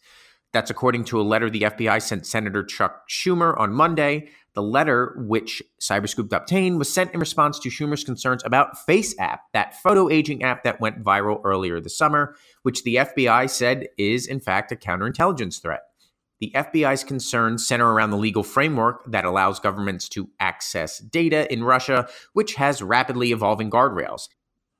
That's 0.53 0.69
according 0.69 1.05
to 1.05 1.19
a 1.19 1.23
letter 1.23 1.49
the 1.49 1.61
FBI 1.61 2.01
sent 2.01 2.25
Senator 2.25 2.63
Chuck 2.63 3.07
Schumer 3.09 3.57
on 3.57 3.73
Monday. 3.73 4.29
The 4.53 4.61
letter, 4.61 5.15
which 5.17 5.63
Cyberscoop 5.79 6.33
obtained, 6.33 6.77
was 6.77 6.91
sent 6.91 7.13
in 7.13 7.21
response 7.21 7.57
to 7.59 7.69
Schumer's 7.69 8.03
concerns 8.03 8.43
about 8.43 8.75
FaceApp, 8.85 9.39
that 9.53 9.81
photo 9.81 10.09
aging 10.09 10.43
app 10.43 10.63
that 10.63 10.81
went 10.81 11.03
viral 11.03 11.39
earlier 11.45 11.79
this 11.79 11.97
summer, 11.97 12.35
which 12.63 12.83
the 12.83 12.95
FBI 12.95 13.49
said 13.49 13.87
is, 13.97 14.27
in 14.27 14.41
fact, 14.41 14.73
a 14.73 14.75
counterintelligence 14.75 15.61
threat. 15.61 15.83
The 16.41 16.51
FBI's 16.53 17.05
concerns 17.05 17.65
center 17.65 17.93
around 17.93 18.09
the 18.09 18.17
legal 18.17 18.43
framework 18.43 19.09
that 19.09 19.25
allows 19.25 19.59
governments 19.59 20.09
to 20.09 20.29
access 20.39 20.97
data 20.99 21.51
in 21.53 21.63
Russia, 21.63 22.09
which 22.33 22.55
has 22.55 22.81
rapidly 22.81 23.31
evolving 23.31 23.69
guardrails. 23.69 24.27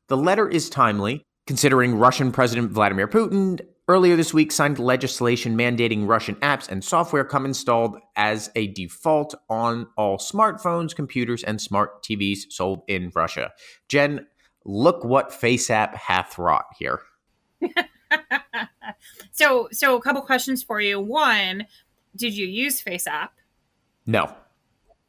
The 0.10 0.18
letter 0.18 0.50
is 0.50 0.70
timely, 0.70 1.24
considering 1.48 1.96
Russian 1.96 2.32
President 2.32 2.72
Vladimir 2.72 3.08
Putin 3.08 3.62
earlier 3.92 4.16
this 4.16 4.34
week 4.34 4.54
signed 4.54 4.80
legislation 4.80 5.58
mandating 5.58 6.08
Russian 6.08 6.36
apps 6.36 6.70
and 6.70 6.82
software 6.82 7.26
come 7.26 7.46
installed 7.46 7.98
as 8.16 8.50
a 8.56 8.68
default 8.68 9.36
on 9.50 9.88
all 9.98 10.18
smartphones, 10.18 10.96
computers, 10.96 11.44
and 11.44 11.60
smart 11.60 12.02
TVs 12.02 12.50
sold 12.50 12.84
in 12.88 13.12
Russia. 13.14 13.52
Jen, 13.90 14.26
look 14.64 15.04
what 15.04 15.32
FaceApp 15.32 15.94
hath 15.94 16.40
wrought 16.40 16.68
here. 16.80 17.02
so, 19.34 19.68
so 19.74 19.98
a 19.98 20.02
couple 20.02 20.22
questions 20.22 20.64
for 20.64 20.80
you. 20.80 20.98
One, 20.98 21.66
did 22.16 22.34
you 22.34 22.48
use 22.48 22.82
FaceApp? 22.82 23.30
No, 24.06 24.34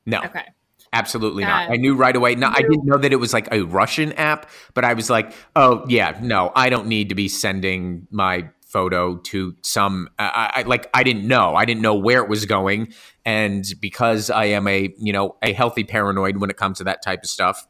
no. 0.06 0.22
Okay. 0.22 0.46
Absolutely 0.92 1.44
not. 1.44 1.70
Uh, 1.70 1.74
I 1.74 1.76
knew 1.76 1.94
right 1.94 2.14
away. 2.14 2.34
No, 2.34 2.48
I 2.48 2.60
didn't 2.60 2.84
know 2.84 2.98
that 2.98 3.12
it 3.12 3.16
was 3.16 3.32
like 3.32 3.48
a 3.50 3.62
Russian 3.62 4.12
app, 4.14 4.50
but 4.74 4.84
I 4.84 4.92
was 4.92 5.08
like, 5.08 5.32
oh 5.56 5.84
yeah, 5.88 6.18
no, 6.20 6.52
I 6.54 6.68
don't 6.68 6.86
need 6.86 7.08
to 7.08 7.14
be 7.14 7.28
sending 7.28 8.08
my 8.10 8.50
photo 8.72 9.16
to 9.18 9.54
some 9.62 10.08
I, 10.18 10.50
I, 10.56 10.62
like 10.62 10.88
I 10.94 11.02
didn't 11.02 11.26
know. 11.26 11.54
I 11.54 11.64
didn't 11.64 11.82
know 11.82 11.94
where 11.94 12.22
it 12.22 12.28
was 12.28 12.46
going. 12.46 12.92
And 13.24 13.64
because 13.80 14.30
I 14.30 14.46
am 14.46 14.66
a 14.66 14.92
you 14.98 15.12
know 15.12 15.36
a 15.42 15.52
healthy 15.52 15.84
paranoid 15.84 16.38
when 16.38 16.50
it 16.50 16.56
comes 16.56 16.78
to 16.78 16.84
that 16.84 17.02
type 17.02 17.22
of 17.22 17.28
stuff 17.28 17.66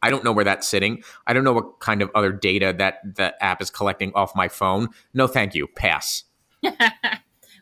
I 0.00 0.10
don't 0.10 0.22
know 0.22 0.30
where 0.30 0.44
that's 0.44 0.68
sitting. 0.68 1.02
I 1.26 1.32
don't 1.32 1.42
know 1.42 1.52
what 1.52 1.80
kind 1.80 2.02
of 2.02 2.10
other 2.14 2.30
data 2.30 2.72
that 2.78 3.16
the 3.16 3.34
app 3.42 3.60
is 3.60 3.68
collecting 3.68 4.12
off 4.14 4.30
my 4.36 4.46
phone. 4.46 4.88
No 5.12 5.26
thank 5.26 5.54
you. 5.54 5.66
Pass. 5.66 6.24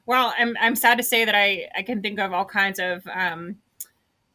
Well 0.08 0.32
I'm 0.38 0.56
I'm 0.60 0.76
sad 0.76 0.98
to 0.98 1.02
say 1.02 1.24
that 1.24 1.34
I 1.34 1.68
I 1.76 1.82
can 1.82 2.00
think 2.00 2.20
of 2.20 2.32
all 2.32 2.44
kinds 2.44 2.78
of 2.78 3.04
um 3.12 3.56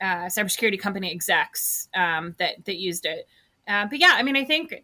uh, 0.02 0.26
cybersecurity 0.26 0.80
company 0.80 1.12
execs 1.12 1.88
um, 1.94 2.36
that 2.40 2.66
that 2.66 2.78
used 2.78 3.06
it. 3.06 3.28
Uh, 3.68 3.86
but 3.86 4.00
yeah, 4.00 4.14
I 4.16 4.24
mean, 4.24 4.36
I 4.36 4.44
think 4.44 4.84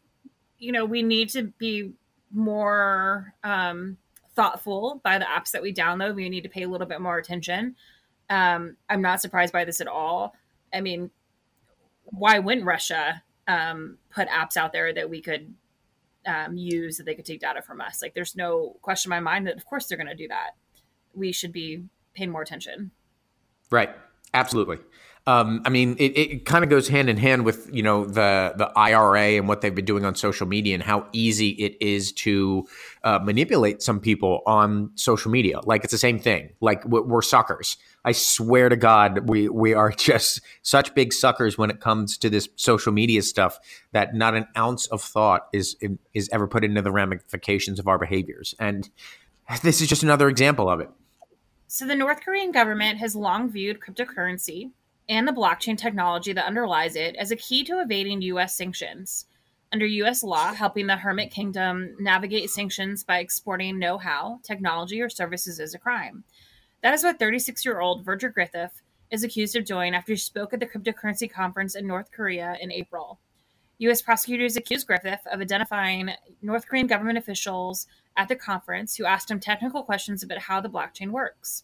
you 0.59 0.71
know 0.71 0.85
we 0.85 1.03
need 1.03 1.29
to 1.29 1.51
be 1.57 1.91
more 2.31 3.34
um, 3.43 3.98
thoughtful 4.36 5.01
by 5.03 5.17
the 5.17 5.25
apps 5.25 5.51
that 5.51 5.62
we 5.62 5.74
download. 5.74 6.15
We 6.15 6.29
need 6.29 6.43
to 6.43 6.50
pay 6.50 6.63
a 6.63 6.69
little 6.69 6.88
bit 6.88 7.01
more 7.01 7.17
attention. 7.17 7.75
Um, 8.29 8.77
I'm 8.89 9.01
not 9.01 9.22
surprised 9.22 9.53
by 9.53 9.65
this 9.65 9.81
at 9.81 9.88
all. 9.88 10.36
I 10.74 10.81
mean, 10.81 11.12
why 12.05 12.39
wouldn't 12.39 12.65
Russia 12.65 13.24
um, 13.48 13.98
put 14.10 14.27
apps 14.27 14.57
out 14.57 14.74
there 14.74 14.93
that 14.93 15.10
we 15.10 15.22
could 15.22 15.53
um, 16.25 16.57
use 16.57 16.98
that 16.98 17.05
they 17.05 17.15
could 17.15 17.25
take 17.25 17.39
data 17.39 17.62
from 17.62 17.81
us? 17.81 18.01
Like, 18.01 18.13
there's 18.13 18.36
no 18.36 18.77
question 18.81 19.12
in 19.12 19.15
my 19.15 19.31
mind 19.31 19.48
that, 19.48 19.57
of 19.57 19.65
course, 19.65 19.88
they're 19.88 19.98
going 19.98 20.07
to 20.07 20.15
do 20.15 20.27
that. 20.27 20.51
We 21.13 21.31
should 21.31 21.51
be 21.51 21.84
paying 22.13 22.29
more 22.29 22.41
attention. 22.41 22.91
Right. 23.69 23.89
Absolutely. 24.34 24.77
Um, 25.27 25.62
I 25.65 25.69
mean, 25.69 25.98
it, 26.00 26.17
it 26.17 26.46
kind 26.46 26.63
of 26.63 26.69
goes 26.69 26.88
hand 26.88 27.10
in 27.10 27.17
hand 27.17 27.43
with 27.43 27.69
you 27.74 27.84
know 27.84 28.05
the 28.05 28.53
the 28.55 28.72
IRA 28.77 29.38
and 29.38 29.46
what 29.50 29.60
they've 29.60 29.75
been 29.75 29.84
doing 29.84 30.05
on 30.05 30.15
social 30.15 30.48
media 30.48 30.74
and 30.74 30.81
how 30.81 31.05
easy 31.12 31.50
it 31.50 31.75
is 31.81 32.13
to 32.13 32.65
uh, 33.03 33.19
manipulate 33.22 33.81
some 33.81 34.00
people 34.00 34.41
on 34.48 34.89
social 34.96 35.29
media. 35.29 35.60
Like 35.65 35.84
it's 35.84 35.91
the 35.91 35.98
same 35.98 36.17
thing. 36.17 36.51
Like 36.62 36.86
we're 36.86 37.22
suckers. 37.22 37.75
I 38.05 38.13
swear 38.13 38.69
to 38.69 38.77
God, 38.77 39.27
we 39.27 39.50
we 39.50 39.74
are 39.74 39.91
just 39.98 40.39
such 40.62 40.96
big 40.96 41.12
suckers 41.12 41.57
when 41.57 41.69
it 41.69 41.81
comes 41.81 42.17
to 42.19 42.29
this 42.29 42.48
social 42.55 42.93
media 42.93 43.22
stuff 43.22 43.60
that 43.91 44.15
not 44.15 44.34
an 44.34 44.48
ounce 44.57 44.88
of 44.88 45.01
thought 45.01 45.50
is 45.51 45.75
is 46.13 46.29
ever 46.31 46.48
put 46.48 46.63
into 46.63 46.81
the 46.81 46.91
ramifications 46.91 47.79
of 47.79 47.88
our 47.89 48.00
behaviors. 48.00 48.55
And 48.60 48.89
this 49.62 49.81
is 49.81 49.89
just 49.89 50.03
another 50.03 50.29
example 50.29 50.69
of 50.69 50.79
it. 50.79 50.89
So 51.67 51.86
the 51.86 51.96
North 51.96 52.22
Korean 52.22 52.53
government 52.53 53.00
has 53.00 53.13
long 53.13 53.50
viewed 53.50 53.81
cryptocurrency 53.81 54.72
and 55.09 55.27
the 55.27 55.31
blockchain 55.31 55.77
technology 55.77 56.33
that 56.33 56.45
underlies 56.45 56.95
it 56.95 57.15
as 57.15 57.31
a 57.31 57.35
key 57.35 57.63
to 57.63 57.81
evading 57.81 58.21
U.S. 58.23 58.57
sanctions. 58.57 59.25
Under 59.71 59.85
U.S. 59.85 60.23
law, 60.23 60.53
helping 60.53 60.87
the 60.87 60.95
Hermit 60.95 61.31
Kingdom 61.31 61.95
navigate 61.99 62.49
sanctions 62.49 63.03
by 63.03 63.19
exporting 63.19 63.79
know 63.79 63.97
how, 63.97 64.39
technology, 64.43 65.01
or 65.01 65.09
services 65.09 65.59
is 65.59 65.73
a 65.73 65.79
crime. 65.79 66.23
That 66.83 66.93
is 66.93 67.03
what 67.03 67.19
36 67.19 67.65
year 67.65 67.79
old 67.79 68.05
Virgil 68.05 68.29
Griffith 68.29 68.81
is 69.11 69.23
accused 69.23 69.55
of 69.55 69.65
doing 69.65 69.93
after 69.93 70.13
he 70.13 70.17
spoke 70.17 70.53
at 70.53 70.59
the 70.59 70.67
cryptocurrency 70.67 71.31
conference 71.31 71.75
in 71.75 71.87
North 71.87 72.11
Korea 72.11 72.57
in 72.61 72.71
April. 72.71 73.19
U.S. 73.79 74.01
prosecutors 74.01 74.55
accused 74.55 74.87
Griffith 74.87 75.25
of 75.31 75.39
identifying 75.39 76.11
North 76.41 76.67
Korean 76.67 76.87
government 76.87 77.17
officials 77.17 77.87
at 78.15 78.27
the 78.27 78.35
conference 78.35 78.95
who 78.95 79.05
asked 79.05 79.29
him 79.29 79.39
technical 79.39 79.83
questions 79.83 80.23
about 80.23 80.39
how 80.39 80.59
the 80.59 80.69
blockchain 80.69 81.11
works. 81.11 81.63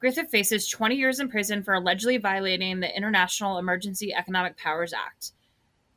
Griffith 0.00 0.30
faces 0.30 0.68
20 0.68 0.94
years 0.94 1.20
in 1.20 1.28
prison 1.28 1.62
for 1.62 1.74
allegedly 1.74 2.18
violating 2.18 2.80
the 2.80 2.96
International 2.96 3.58
Emergency 3.58 4.14
Economic 4.14 4.56
Powers 4.56 4.92
Act. 4.92 5.32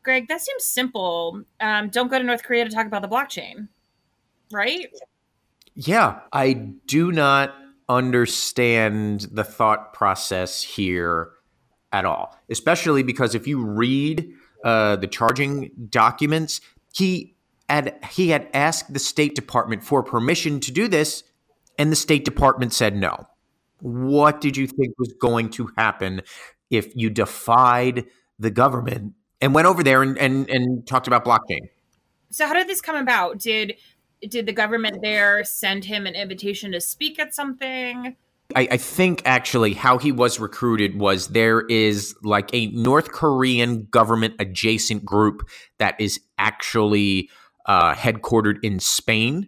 Greg, 0.03 0.27
that 0.27 0.41
seems 0.41 0.65
simple. 0.65 1.43
Um, 1.59 1.89
don't 1.89 2.09
go 2.09 2.17
to 2.17 2.23
North 2.23 2.43
Korea 2.43 2.65
to 2.65 2.71
talk 2.71 2.87
about 2.87 3.03
the 3.03 3.07
blockchain, 3.07 3.67
right? 4.51 4.91
Yeah, 5.75 6.19
I 6.33 6.53
do 6.53 7.11
not 7.11 7.53
understand 7.87 9.27
the 9.31 9.43
thought 9.43 9.93
process 9.93 10.63
here 10.63 11.31
at 11.91 12.05
all, 12.05 12.35
especially 12.49 13.03
because 13.03 13.35
if 13.35 13.47
you 13.47 13.63
read 13.63 14.33
uh, 14.63 14.95
the 14.95 15.07
charging 15.07 15.71
documents, 15.89 16.61
he 16.93 17.35
had 17.69 17.95
he 18.11 18.29
had 18.29 18.49
asked 18.53 18.91
the 18.91 18.99
State 18.99 19.35
Department 19.35 19.83
for 19.83 20.03
permission 20.03 20.59
to 20.61 20.71
do 20.71 20.87
this, 20.87 21.23
and 21.77 21.91
the 21.91 21.95
State 21.95 22.25
Department 22.25 22.73
said 22.73 22.95
no. 22.95 23.27
What 23.81 24.41
did 24.41 24.57
you 24.57 24.67
think 24.67 24.93
was 24.97 25.13
going 25.19 25.49
to 25.51 25.71
happen 25.77 26.21
if 26.69 26.95
you 26.95 27.09
defied 27.09 28.05
the 28.39 28.51
government 28.51 29.13
and 29.39 29.53
went 29.53 29.67
over 29.67 29.83
there 29.83 30.03
and, 30.03 30.17
and, 30.17 30.49
and 30.49 30.87
talked 30.87 31.07
about 31.07 31.25
blockchain? 31.25 31.69
So 32.29 32.47
how 32.47 32.53
did 32.53 32.67
this 32.67 32.81
come 32.81 32.95
about? 32.95 33.39
Did 33.39 33.75
did 34.27 34.45
the 34.45 34.53
government 34.53 34.99
there 35.01 35.43
send 35.43 35.85
him 35.85 36.05
an 36.05 36.13
invitation 36.13 36.71
to 36.73 36.79
speak 36.79 37.17
at 37.17 37.33
something? 37.33 38.15
I, 38.55 38.67
I, 38.71 38.77
think 38.77 39.23
actually 39.25 39.73
how 39.73 39.97
he 39.97 40.11
was 40.11 40.39
recruited 40.39 40.99
was 40.99 41.29
there 41.29 41.61
is 41.61 42.13
like 42.21 42.53
a 42.53 42.67
North 42.67 43.11
Korean 43.11 43.87
government 43.89 44.35
adjacent 44.37 45.03
group 45.03 45.49
that 45.79 45.99
is 45.99 46.19
actually 46.37 47.31
uh, 47.65 47.95
headquartered 47.95 48.57
in 48.61 48.79
Spain 48.79 49.47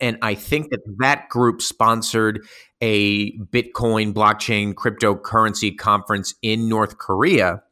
and 0.00 0.18
I 0.22 0.34
think 0.34 0.70
that 0.70 0.80
that 0.98 1.28
group 1.28 1.62
sponsored 1.62 2.46
a 2.84 3.32
Bitcoin 3.38 4.12
blockchain 4.12 4.74
cryptocurrency 4.74 5.74
conference 5.74 6.34
in 6.42 6.68
North 6.68 6.98
Korea. 6.98 7.62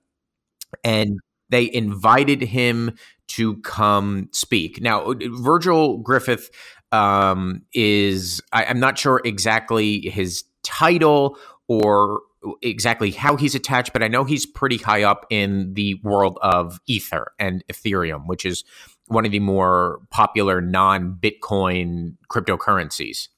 And 0.82 1.18
they 1.50 1.70
invited 1.70 2.40
him 2.40 2.92
to 3.28 3.58
come 3.58 4.30
speak. 4.32 4.80
Now, 4.80 5.12
Virgil 5.20 5.98
Griffith 5.98 6.50
um, 6.92 7.60
is, 7.74 8.40
I, 8.54 8.64
I'm 8.64 8.80
not 8.80 8.98
sure 8.98 9.20
exactly 9.22 10.00
his 10.00 10.44
title 10.62 11.36
or 11.68 12.22
exactly 12.62 13.10
how 13.10 13.36
he's 13.36 13.54
attached, 13.54 13.92
but 13.92 14.02
I 14.02 14.08
know 14.08 14.24
he's 14.24 14.46
pretty 14.46 14.78
high 14.78 15.02
up 15.02 15.26
in 15.28 15.74
the 15.74 16.00
world 16.02 16.38
of 16.40 16.80
Ether 16.86 17.32
and 17.38 17.62
Ethereum, 17.70 18.26
which 18.26 18.46
is 18.46 18.64
one 19.08 19.26
of 19.26 19.30
the 19.30 19.40
more 19.40 20.00
popular 20.08 20.62
non 20.62 21.18
Bitcoin 21.20 22.16
cryptocurrencies. 22.30 23.28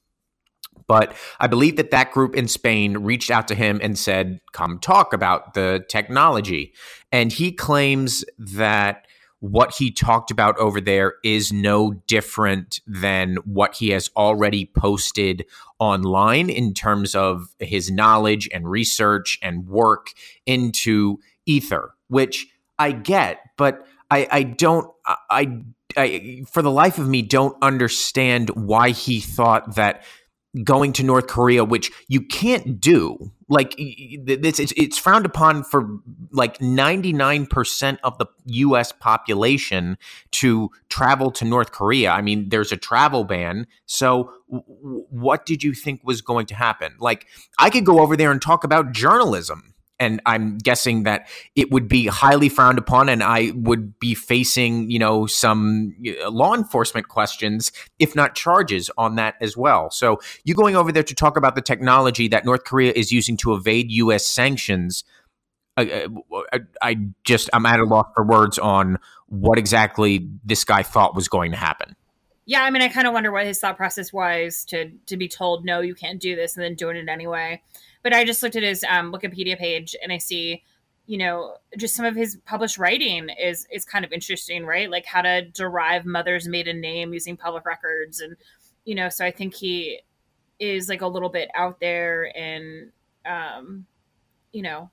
But 0.87 1.15
I 1.39 1.47
believe 1.47 1.77
that 1.77 1.91
that 1.91 2.11
group 2.11 2.35
in 2.35 2.47
Spain 2.47 2.97
reached 2.97 3.31
out 3.31 3.47
to 3.47 3.55
him 3.55 3.79
and 3.81 3.97
said, 3.97 4.39
come 4.51 4.79
talk 4.79 5.13
about 5.13 5.53
the 5.53 5.83
technology. 5.89 6.73
And 7.11 7.31
he 7.31 7.51
claims 7.51 8.23
that 8.37 9.05
what 9.39 9.75
he 9.75 9.91
talked 9.91 10.31
about 10.31 10.57
over 10.57 10.79
there 10.81 11.15
is 11.23 11.51
no 11.51 11.93
different 12.07 12.79
than 12.87 13.35
what 13.45 13.75
he 13.75 13.89
has 13.89 14.09
already 14.15 14.65
posted 14.75 15.45
online 15.79 16.49
in 16.49 16.73
terms 16.73 17.13
of 17.15 17.53
his 17.59 17.91
knowledge 17.91 18.49
and 18.53 18.69
research 18.69 19.37
and 19.41 19.67
work 19.67 20.13
into 20.45 21.19
Ether, 21.45 21.93
which 22.07 22.47
I 22.79 22.91
get, 22.91 23.39
but 23.57 23.85
I, 24.09 24.27
I 24.31 24.43
don't 24.43 24.89
I, 25.29 25.61
I 25.97 26.43
for 26.49 26.61
the 26.61 26.71
life 26.71 26.97
of 26.97 27.07
me 27.07 27.21
don't 27.21 27.55
understand 27.61 28.49
why 28.49 28.91
he 28.91 29.19
thought 29.19 29.75
that 29.75 30.03
going 30.63 30.93
to 30.93 31.03
North 31.03 31.27
Korea, 31.27 31.63
which 31.63 31.91
you 32.07 32.21
can't 32.21 32.79
do. 32.79 33.31
Like 33.47 33.75
it's, 33.77 34.59
it's, 34.59 34.97
frowned 34.97 35.25
upon 35.25 35.63
for 35.63 35.99
like 36.31 36.57
99% 36.59 37.97
of 38.03 38.17
the 38.17 38.25
US 38.45 38.91
population 38.91 39.97
to 40.31 40.71
travel 40.89 41.29
to 41.31 41.45
North 41.45 41.71
Korea. 41.71 42.11
I 42.11 42.21
mean, 42.21 42.49
there's 42.49 42.71
a 42.71 42.77
travel 42.77 43.23
ban. 43.23 43.67
So 43.85 44.31
what 44.47 45.45
did 45.45 45.63
you 45.63 45.73
think 45.73 46.01
was 46.03 46.21
going 46.21 46.47
to 46.47 46.55
happen? 46.55 46.95
Like 46.99 47.27
I 47.59 47.69
could 47.69 47.85
go 47.85 47.99
over 47.99 48.17
there 48.17 48.31
and 48.31 48.41
talk 48.41 48.63
about 48.63 48.93
journalism 48.93 49.74
and 49.99 50.21
I'm 50.25 50.57
guessing 50.57 51.03
that 51.03 51.27
it 51.55 51.71
would 51.71 51.87
be 51.87 52.07
highly 52.07 52.49
frowned 52.49 52.77
upon, 52.77 53.09
and 53.09 53.23
I 53.23 53.51
would 53.55 53.99
be 53.99 54.13
facing, 54.13 54.89
you 54.89 54.99
know, 54.99 55.25
some 55.25 55.95
law 56.27 56.53
enforcement 56.53 57.07
questions, 57.07 57.71
if 57.99 58.15
not 58.15 58.35
charges, 58.35 58.89
on 58.97 59.15
that 59.15 59.35
as 59.41 59.55
well. 59.55 59.89
So, 59.89 60.19
you 60.43 60.53
going 60.53 60.75
over 60.75 60.91
there 60.91 61.03
to 61.03 61.15
talk 61.15 61.37
about 61.37 61.55
the 61.55 61.61
technology 61.61 62.27
that 62.27 62.45
North 62.45 62.65
Korea 62.65 62.91
is 62.93 63.11
using 63.11 63.37
to 63.37 63.53
evade 63.53 63.91
U.S. 63.91 64.25
sanctions. 64.25 65.03
I, 65.77 66.07
I, 66.53 66.59
I 66.81 66.97
just 67.25 67.49
I'm 67.51 67.65
at 67.65 67.81
a 67.81 67.83
loss 67.83 68.07
for 68.15 68.25
words 68.25 68.57
on 68.57 68.97
what 69.27 69.57
exactly 69.57 70.27
this 70.45 70.63
guy 70.63 70.83
thought 70.83 71.15
was 71.15 71.27
going 71.27 71.51
to 71.51 71.57
happen. 71.57 71.95
Yeah, 72.45 72.63
I 72.63 72.69
mean, 72.69 72.81
I 72.81 72.89
kind 72.89 73.07
of 73.07 73.13
wonder 73.13 73.31
what 73.31 73.45
his 73.45 73.59
thought 73.59 73.75
process 73.75 74.13
was 74.13 74.65
to 74.65 74.91
to 75.07 75.17
be 75.17 75.27
told 75.27 75.65
no, 75.65 75.81
you 75.81 75.95
can't 75.95 76.19
do 76.19 76.35
this, 76.35 76.55
and 76.55 76.63
then 76.63 76.75
doing 76.75 76.95
it 76.95 77.09
anyway. 77.09 77.61
But 78.05 78.13
I 78.13 78.23
just 78.23 78.43
looked 78.43 78.55
at 78.55 78.61
his 78.61 78.85
um, 78.87 79.11
Wikipedia 79.11 79.57
page 79.57 79.95
and 80.03 80.13
I 80.13 80.19
see, 80.19 80.61
you 81.07 81.17
know, 81.17 81.57
just 81.75 81.95
some 81.95 82.05
of 82.05 82.15
his 82.15 82.37
published 82.45 82.77
writing 82.77 83.29
is 83.29 83.65
is 83.71 83.83
kind 83.83 84.05
of 84.05 84.11
interesting, 84.11 84.63
right? 84.63 84.91
Like 84.91 85.07
how 85.07 85.23
to 85.23 85.41
derive 85.41 86.05
mother's 86.05 86.47
maiden 86.47 86.79
name 86.79 87.15
using 87.15 87.35
public 87.35 87.65
records, 87.65 88.19
and 88.19 88.37
you 88.83 88.93
know, 88.93 89.09
so 89.09 89.25
I 89.25 89.31
think 89.31 89.55
he 89.55 90.01
is 90.59 90.87
like 90.87 91.01
a 91.01 91.07
little 91.07 91.29
bit 91.29 91.49
out 91.55 91.79
there 91.79 92.31
and, 92.37 92.91
um, 93.25 93.87
you 94.53 94.61
know, 94.61 94.91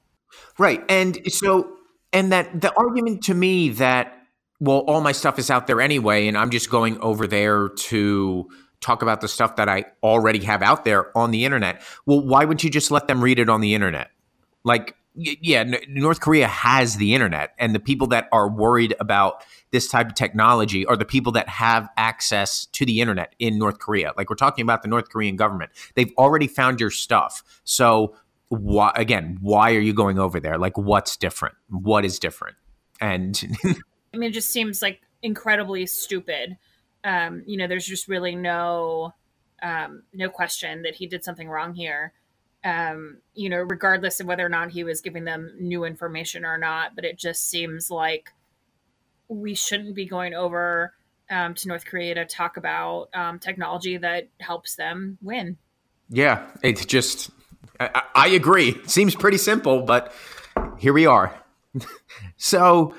right. 0.58 0.82
And 0.88 1.30
so, 1.30 1.68
and 2.14 2.32
that 2.32 2.62
the 2.62 2.72
argument 2.78 3.24
to 3.24 3.34
me 3.34 3.68
that 3.68 4.16
well, 4.58 4.78
all 4.86 5.02
my 5.02 5.12
stuff 5.12 5.38
is 5.38 5.50
out 5.50 5.66
there 5.66 5.82
anyway, 5.82 6.28
and 6.28 6.38
I'm 6.38 6.48
just 6.48 6.70
going 6.70 6.98
over 7.02 7.26
there 7.26 7.68
to 7.68 8.48
talk 8.82 9.00
about 9.02 9.20
the 9.20 9.28
stuff 9.28 9.56
that 9.56 9.68
I 9.68 9.84
already 10.02 10.40
have 10.40 10.62
out 10.62 10.84
there 10.84 11.16
on 11.16 11.30
the 11.30 11.44
internet. 11.44 11.82
Well, 12.04 12.20
why 12.20 12.44
wouldn't 12.44 12.64
you 12.64 12.70
just 12.70 12.90
let 12.90 13.08
them 13.08 13.22
read 13.22 13.38
it 13.38 13.48
on 13.48 13.60
the 13.60 13.74
internet? 13.74 14.10
Like, 14.64 14.96
yeah, 15.14 15.64
North 15.88 16.20
Korea 16.20 16.48
has 16.48 16.96
the 16.96 17.14
internet, 17.14 17.52
and 17.58 17.74
the 17.74 17.80
people 17.80 18.06
that 18.08 18.28
are 18.32 18.48
worried 18.48 18.94
about 18.98 19.44
this 19.70 19.88
type 19.88 20.08
of 20.08 20.14
technology 20.14 20.86
are 20.86 20.96
the 20.96 21.04
people 21.04 21.32
that 21.32 21.48
have 21.48 21.88
access 21.96 22.66
to 22.66 22.86
the 22.86 23.00
internet 23.00 23.34
in 23.38 23.58
North 23.58 23.78
Korea. 23.78 24.12
Like, 24.16 24.30
we're 24.30 24.36
talking 24.36 24.62
about 24.62 24.82
the 24.82 24.88
North 24.88 25.10
Korean 25.10 25.36
government. 25.36 25.70
They've 25.94 26.12
already 26.16 26.46
found 26.46 26.80
your 26.80 26.90
stuff. 26.90 27.42
So, 27.64 28.16
why 28.48 28.92
again? 28.96 29.38
Why 29.40 29.74
are 29.74 29.80
you 29.80 29.92
going 29.92 30.18
over 30.18 30.40
there? 30.40 30.58
Like, 30.58 30.78
what's 30.78 31.16
different? 31.16 31.56
What 31.68 32.04
is 32.04 32.18
different? 32.18 32.56
And 33.00 33.58
I 33.64 34.16
mean, 34.16 34.30
it 34.30 34.32
just 34.32 34.50
seems 34.50 34.80
like 34.80 35.00
incredibly 35.22 35.86
stupid. 35.86 36.56
Um, 37.04 37.42
you 37.46 37.56
know, 37.56 37.66
there's 37.66 37.86
just 37.86 38.08
really 38.08 38.36
no 38.36 39.14
um, 39.62 40.02
no 40.12 40.28
question 40.28 40.82
that 40.82 40.96
he 40.96 41.06
did 41.06 41.24
something 41.24 41.48
wrong 41.48 41.74
here. 41.74 42.12
Um, 42.64 43.18
you 43.34 43.48
know, 43.48 43.58
regardless 43.58 44.20
of 44.20 44.26
whether 44.26 44.44
or 44.44 44.48
not 44.48 44.70
he 44.70 44.84
was 44.84 45.00
giving 45.00 45.24
them 45.24 45.52
new 45.58 45.84
information 45.84 46.44
or 46.44 46.58
not, 46.58 46.94
but 46.94 47.04
it 47.04 47.18
just 47.18 47.48
seems 47.48 47.90
like 47.90 48.32
we 49.28 49.54
shouldn't 49.54 49.94
be 49.94 50.06
going 50.06 50.34
over 50.34 50.92
um, 51.30 51.54
to 51.54 51.68
North 51.68 51.84
Korea 51.84 52.14
to 52.14 52.24
talk 52.24 52.56
about 52.56 53.08
um, 53.14 53.38
technology 53.38 53.96
that 53.96 54.28
helps 54.38 54.76
them 54.76 55.18
win. 55.22 55.56
Yeah, 56.08 56.46
it's 56.62 56.84
just, 56.84 57.30
I, 57.80 58.02
I 58.14 58.28
agree. 58.28 58.78
Seems 58.86 59.14
pretty 59.14 59.38
simple, 59.38 59.82
but 59.82 60.12
here 60.78 60.92
we 60.92 61.06
are. 61.06 61.34
so, 62.36 62.94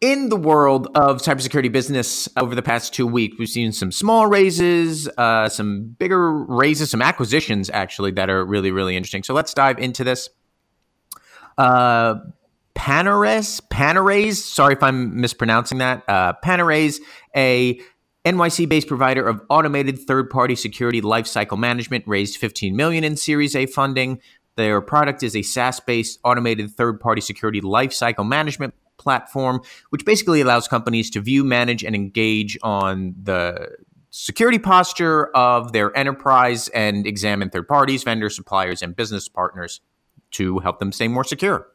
in 0.00 0.28
the 0.28 0.36
world 0.36 0.88
of 0.94 1.18
cybersecurity 1.18 1.72
business 1.72 2.28
over 2.36 2.54
the 2.54 2.62
past 2.62 2.92
two 2.92 3.06
weeks, 3.06 3.36
we've 3.38 3.48
seen 3.48 3.72
some 3.72 3.90
small 3.90 4.26
raises, 4.26 5.08
uh, 5.16 5.48
some 5.48 5.96
bigger 5.98 6.32
raises, 6.32 6.90
some 6.90 7.00
acquisitions 7.00 7.70
actually 7.70 8.10
that 8.12 8.28
are 8.28 8.44
really, 8.44 8.70
really 8.70 8.96
interesting. 8.96 9.22
So 9.22 9.34
let's 9.34 9.54
dive 9.54 9.78
into 9.78 10.04
this. 10.04 10.28
Uh, 11.56 12.16
Panorays, 12.74 13.60
Panorays, 13.60 14.44
sorry 14.44 14.74
if 14.74 14.82
I'm 14.82 15.20
mispronouncing 15.20 15.78
that. 15.78 16.02
Uh, 16.08 16.32
Panorays, 16.42 17.00
a 17.34 17.80
NYC-based 18.24 18.88
provider 18.88 19.26
of 19.26 19.40
automated 19.48 19.98
third-party 20.00 20.56
security 20.56 21.00
lifecycle 21.00 21.58
management, 21.58 22.04
raised 22.06 22.36
15 22.36 22.74
million 22.74 23.04
in 23.04 23.16
Series 23.16 23.54
A 23.54 23.66
funding. 23.66 24.20
Their 24.56 24.80
product 24.80 25.22
is 25.22 25.36
a 25.36 25.42
SaaS-based 25.42 26.18
automated 26.24 26.72
third-party 26.72 27.20
security 27.20 27.60
lifecycle 27.60 28.26
management 28.26 28.74
platform, 29.04 29.60
which 29.90 30.04
basically 30.04 30.40
allows 30.40 30.66
companies 30.66 31.10
to 31.10 31.20
view, 31.20 31.44
manage, 31.44 31.84
and 31.84 31.94
engage 31.94 32.58
on 32.62 33.14
the 33.22 33.70
security 34.10 34.58
posture 34.58 35.26
of 35.36 35.72
their 35.72 35.96
enterprise 35.96 36.68
and 36.68 37.06
examine 37.06 37.50
third 37.50 37.68
parties, 37.68 38.02
vendors, 38.02 38.34
suppliers, 38.34 38.82
and 38.82 38.96
business 38.96 39.28
partners 39.28 39.80
to 40.32 40.58
help 40.60 40.78
them 40.78 40.90
stay 40.90 41.08
more 41.08 41.24
secure. 41.24 41.68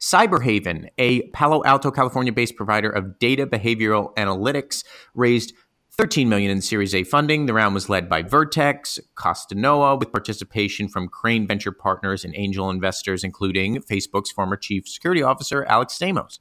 Cyberhaven, 0.00 0.88
a 0.96 1.28
Palo 1.30 1.62
Alto, 1.64 1.90
California-based 1.90 2.56
provider 2.56 2.88
of 2.88 3.18
data 3.18 3.46
behavioral 3.46 4.14
analytics, 4.14 4.84
raised 5.14 5.54
13 5.98 6.28
million 6.28 6.48
in 6.48 6.62
Series 6.62 6.94
A 6.94 7.02
funding. 7.02 7.46
The 7.46 7.52
round 7.52 7.74
was 7.74 7.88
led 7.88 8.08
by 8.08 8.22
Vertex, 8.22 9.00
Costanoa, 9.16 9.98
with 9.98 10.12
participation 10.12 10.86
from 10.86 11.08
Crane 11.08 11.44
Venture 11.44 11.72
Partners 11.72 12.24
and 12.24 12.32
angel 12.36 12.70
investors, 12.70 13.24
including 13.24 13.82
Facebook's 13.82 14.30
former 14.30 14.56
chief 14.56 14.86
security 14.86 15.24
officer 15.24 15.64
Alex 15.64 15.98
Stamos. 15.98 16.38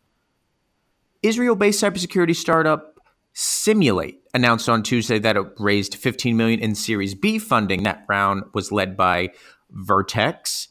Israel-based 1.24 1.82
cybersecurity 1.82 2.36
startup 2.36 3.00
Cymulate 3.34 4.22
announced 4.36 4.70
on 4.70 4.84
Tuesday 4.84 5.18
that 5.18 5.36
it 5.36 5.48
raised 5.58 5.96
15 5.96 6.38
million 6.38 6.60
in 6.60 6.76
Series 6.76 7.16
B 7.16 7.40
funding. 7.40 7.82
That 7.82 8.06
round 8.08 8.44
was 8.54 8.72
led 8.72 8.96
by 8.96 9.30
Vertex. 9.72 10.68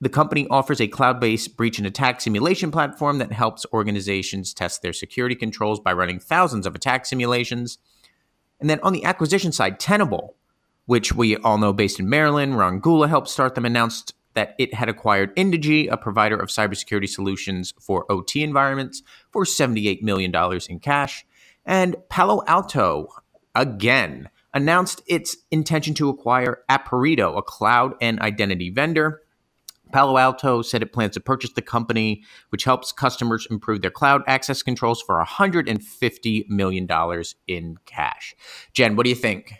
The 0.00 0.08
company 0.08 0.46
offers 0.48 0.80
a 0.80 0.86
cloud-based 0.86 1.56
breach 1.56 1.78
and 1.78 1.88
attack 1.88 2.20
simulation 2.20 2.70
platform 2.70 3.18
that 3.18 3.32
helps 3.32 3.66
organizations 3.72 4.54
test 4.54 4.80
their 4.80 4.92
security 4.92 5.34
controls 5.34 5.80
by 5.80 5.92
running 5.92 6.20
thousands 6.20 6.68
of 6.68 6.76
attack 6.76 7.04
simulations. 7.04 7.78
And 8.62 8.70
then 8.70 8.80
on 8.84 8.92
the 8.92 9.04
acquisition 9.04 9.50
side, 9.50 9.80
Tenable, 9.80 10.36
which 10.86 11.12
we 11.12 11.36
all 11.38 11.58
know 11.58 11.72
based 11.72 11.98
in 11.98 12.08
Maryland, 12.08 12.56
Ron 12.56 12.78
Gula 12.78 13.08
helped 13.08 13.28
start 13.28 13.56
them, 13.56 13.66
announced 13.66 14.14
that 14.34 14.54
it 14.56 14.72
had 14.72 14.88
acquired 14.88 15.34
Indegy, 15.36 15.90
a 15.90 15.96
provider 15.96 16.38
of 16.38 16.48
cybersecurity 16.48 17.08
solutions 17.08 17.74
for 17.80 18.10
OT 18.10 18.42
environments, 18.42 19.02
for 19.30 19.44
$78 19.44 20.00
million 20.00 20.32
in 20.70 20.78
cash. 20.78 21.26
And 21.66 21.96
Palo 22.08 22.42
Alto, 22.46 23.08
again, 23.54 24.30
announced 24.54 25.02
its 25.06 25.36
intention 25.50 25.92
to 25.94 26.08
acquire 26.08 26.62
Aporeto, 26.70 27.36
a 27.36 27.42
cloud 27.42 27.94
and 28.00 28.20
identity 28.20 28.70
vendor. 28.70 29.22
Palo 29.92 30.16
Alto 30.16 30.62
said 30.62 30.82
it 30.82 30.92
plans 30.92 31.14
to 31.14 31.20
purchase 31.20 31.52
the 31.52 31.62
company, 31.62 32.22
which 32.50 32.64
helps 32.64 32.92
customers 32.92 33.46
improve 33.50 33.82
their 33.82 33.90
cloud 33.90 34.22
access 34.26 34.62
controls 34.62 35.02
for 35.02 35.22
$150 35.22 36.48
million 36.48 36.88
in 37.46 37.76
cash. 37.86 38.34
Jen, 38.72 38.96
what 38.96 39.04
do 39.04 39.10
you 39.10 39.16
think? 39.16 39.54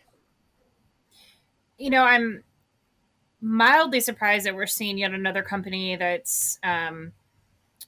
You 1.79 1.91
know, 1.91 2.05
I'm 2.05 2.45
mildly 3.41 4.01
surprised 4.01 4.47
that 4.47 4.55
we're 4.55 4.67
seeing 4.67 4.99
yet 4.99 5.13
another 5.13 5.43
company 5.43 5.97
that's 5.97 6.59
um, 6.63 7.13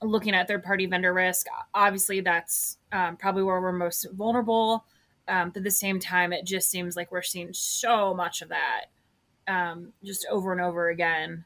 looking 0.02 0.34
at 0.34 0.48
third 0.48 0.64
party 0.64 0.86
vendor 0.86 1.14
risk. 1.14 1.46
Obviously, 1.72 2.20
that's 2.20 2.78
um, 2.92 3.16
probably 3.16 3.42
where 3.42 3.60
we're 3.60 3.72
most 3.72 4.06
vulnerable. 4.12 4.84
Um, 5.26 5.50
but 5.50 5.58
at 5.58 5.64
the 5.64 5.70
same 5.70 6.00
time, 6.00 6.32
it 6.32 6.44
just 6.44 6.70
seems 6.70 6.96
like 6.96 7.10
we're 7.10 7.22
seeing 7.22 7.52
so 7.52 8.12
much 8.12 8.42
of 8.42 8.50
that 8.50 8.86
um, 9.48 9.92
just 10.04 10.26
over 10.30 10.52
and 10.52 10.60
over 10.60 10.88
again. 10.88 11.44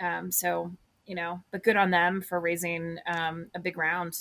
Um, 0.00 0.30
so 0.30 0.72
you 1.06 1.14
know, 1.14 1.40
but 1.52 1.62
good 1.62 1.76
on 1.76 1.90
them 1.90 2.20
for 2.20 2.40
raising 2.40 2.98
um, 3.06 3.46
a 3.54 3.60
big 3.60 3.78
round. 3.78 4.18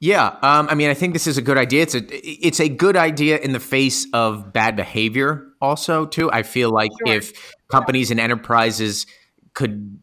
Yeah, 0.00 0.26
um, 0.42 0.68
I 0.68 0.74
mean, 0.74 0.90
I 0.90 0.94
think 0.94 1.14
this 1.14 1.26
is 1.26 1.38
a 1.38 1.42
good 1.42 1.56
idea. 1.56 1.82
It's 1.82 1.94
a 1.94 2.02
it's 2.46 2.60
a 2.60 2.68
good 2.68 2.96
idea 2.96 3.38
in 3.38 3.52
the 3.52 3.60
face 3.60 4.06
of 4.12 4.52
bad 4.52 4.76
behavior. 4.76 5.46
Also, 5.62 6.04
too, 6.04 6.30
I 6.30 6.42
feel 6.42 6.70
like 6.70 6.90
sure. 7.06 7.16
if 7.16 7.54
companies 7.68 8.10
and 8.10 8.20
enterprises 8.20 9.06
could 9.54 9.98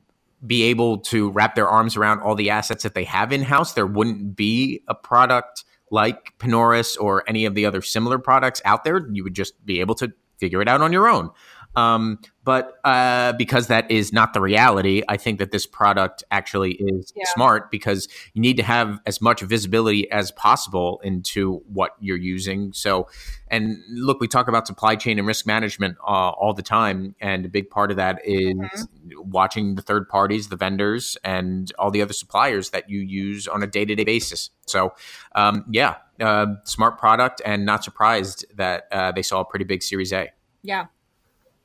be 0.45 0.63
able 0.63 0.97
to 0.97 1.29
wrap 1.31 1.53
their 1.53 1.67
arms 1.67 1.95
around 1.95 2.21
all 2.21 2.33
the 2.33 2.49
assets 2.49 2.81
that 2.81 2.95
they 2.95 3.03
have 3.03 3.31
in 3.31 3.43
house, 3.43 3.73
there 3.73 3.85
wouldn't 3.85 4.35
be 4.35 4.81
a 4.87 4.95
product 4.95 5.65
like 5.91 6.33
Panorays 6.39 6.95
or 6.95 7.23
any 7.27 7.45
of 7.45 7.53
the 7.53 7.65
other 7.65 7.81
similar 7.81 8.17
products 8.17 8.59
out 8.65 8.83
there. 8.83 9.07
You 9.11 9.23
would 9.23 9.35
just 9.35 9.63
be 9.65 9.81
able 9.81 9.93
to 9.95 10.11
figure 10.39 10.61
it 10.61 10.67
out 10.67 10.81
on 10.81 10.91
your 10.91 11.07
own. 11.07 11.29
Um, 11.75 12.19
but 12.43 12.79
uh, 12.83 13.33
because 13.33 13.67
that 13.67 13.89
is 13.91 14.11
not 14.11 14.33
the 14.33 14.41
reality, 14.41 15.03
I 15.07 15.15
think 15.17 15.37
that 15.39 15.51
this 15.51 15.65
product 15.65 16.23
actually 16.31 16.73
is 16.73 17.13
yeah. 17.15 17.23
smart 17.33 17.69
because 17.69 18.07
you 18.33 18.41
need 18.41 18.57
to 18.57 18.63
have 18.63 18.99
as 19.05 19.21
much 19.21 19.41
visibility 19.41 20.09
as 20.09 20.31
possible 20.31 20.99
into 21.03 21.61
what 21.71 21.91
you're 21.99 22.17
using. 22.17 22.73
So, 22.73 23.07
and 23.47 23.77
look, 23.89 24.19
we 24.19 24.27
talk 24.27 24.47
about 24.47 24.65
supply 24.65 24.95
chain 24.95 25.19
and 25.19 25.27
risk 25.27 25.45
management 25.45 25.97
uh, 26.01 26.31
all 26.31 26.53
the 26.53 26.63
time, 26.63 27.15
and 27.21 27.45
a 27.45 27.49
big 27.49 27.69
part 27.69 27.91
of 27.91 27.97
that 27.97 28.19
is 28.25 28.55
mm-hmm. 28.55 29.29
watching 29.29 29.75
the 29.75 29.83
third 29.83 30.09
parties, 30.09 30.49
the 30.49 30.57
vendors, 30.57 31.17
and 31.23 31.71
all 31.77 31.91
the 31.91 32.01
other 32.01 32.13
suppliers 32.13 32.71
that 32.71 32.89
you 32.89 32.99
use 32.99 33.47
on 33.47 33.61
a 33.61 33.67
day 33.67 33.85
to 33.85 33.95
day 33.95 34.03
basis. 34.03 34.49
So, 34.65 34.93
um, 35.35 35.65
yeah, 35.69 35.97
uh, 36.19 36.47
smart 36.63 36.97
product, 36.97 37.39
and 37.45 37.67
not 37.67 37.83
surprised 37.83 38.45
that 38.55 38.87
uh, 38.91 39.11
they 39.11 39.21
saw 39.21 39.41
a 39.41 39.45
pretty 39.45 39.65
big 39.65 39.83
Series 39.83 40.11
A. 40.11 40.31
Yeah, 40.63 40.87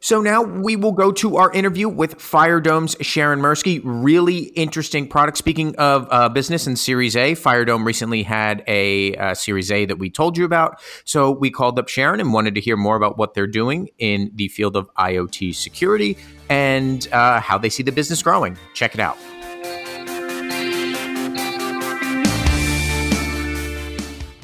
so 0.01 0.21
now 0.21 0.43
we 0.43 0.77
will 0.77 0.93
go 0.93 1.11
to 1.13 1.37
our 1.37 1.51
interview 1.53 1.89
with 1.89 2.19
Firedome's 2.19 2.97
Sharon 3.01 3.41
Mursky. 3.41 3.81
Really 3.83 4.39
interesting 4.39 5.09
product. 5.09 5.39
Speaking 5.39 5.75
of 5.77 6.07
uh, 6.11 6.29
business 6.29 6.67
and 6.67 6.79
Series 6.79 7.17
A, 7.17 7.33
Firedome 7.33 7.85
recently 7.85 8.23
had 8.23 8.63
a 8.69 9.17
uh, 9.17 9.35
Series 9.35 9.73
A 9.73 9.87
that 9.87 9.99
we 9.99 10.11
told 10.11 10.37
you 10.37 10.45
about. 10.45 10.81
So 11.05 11.31
we 11.31 11.51
called 11.51 11.79
up 11.79 11.89
Sharon 11.89 12.21
and 12.21 12.33
wanted 12.33 12.55
to 12.57 12.61
hear 12.61 12.77
more 12.77 12.97
about 12.97 13.17
what 13.19 13.35
they're 13.35 13.47
doing 13.47 13.89
in 13.99 14.31
the 14.35 14.49
field 14.49 14.77
of 14.77 14.93
IoT 14.95 15.55
security 15.55 16.19
and 16.49 17.09
uh, 17.13 17.41
how 17.41 17.59
they 17.59 17.71
see 17.71 17.83
the 17.83 17.93
business 17.93 18.23
growing. 18.23 18.59
Check 18.75 18.95
it 18.95 19.01
out. 19.01 19.17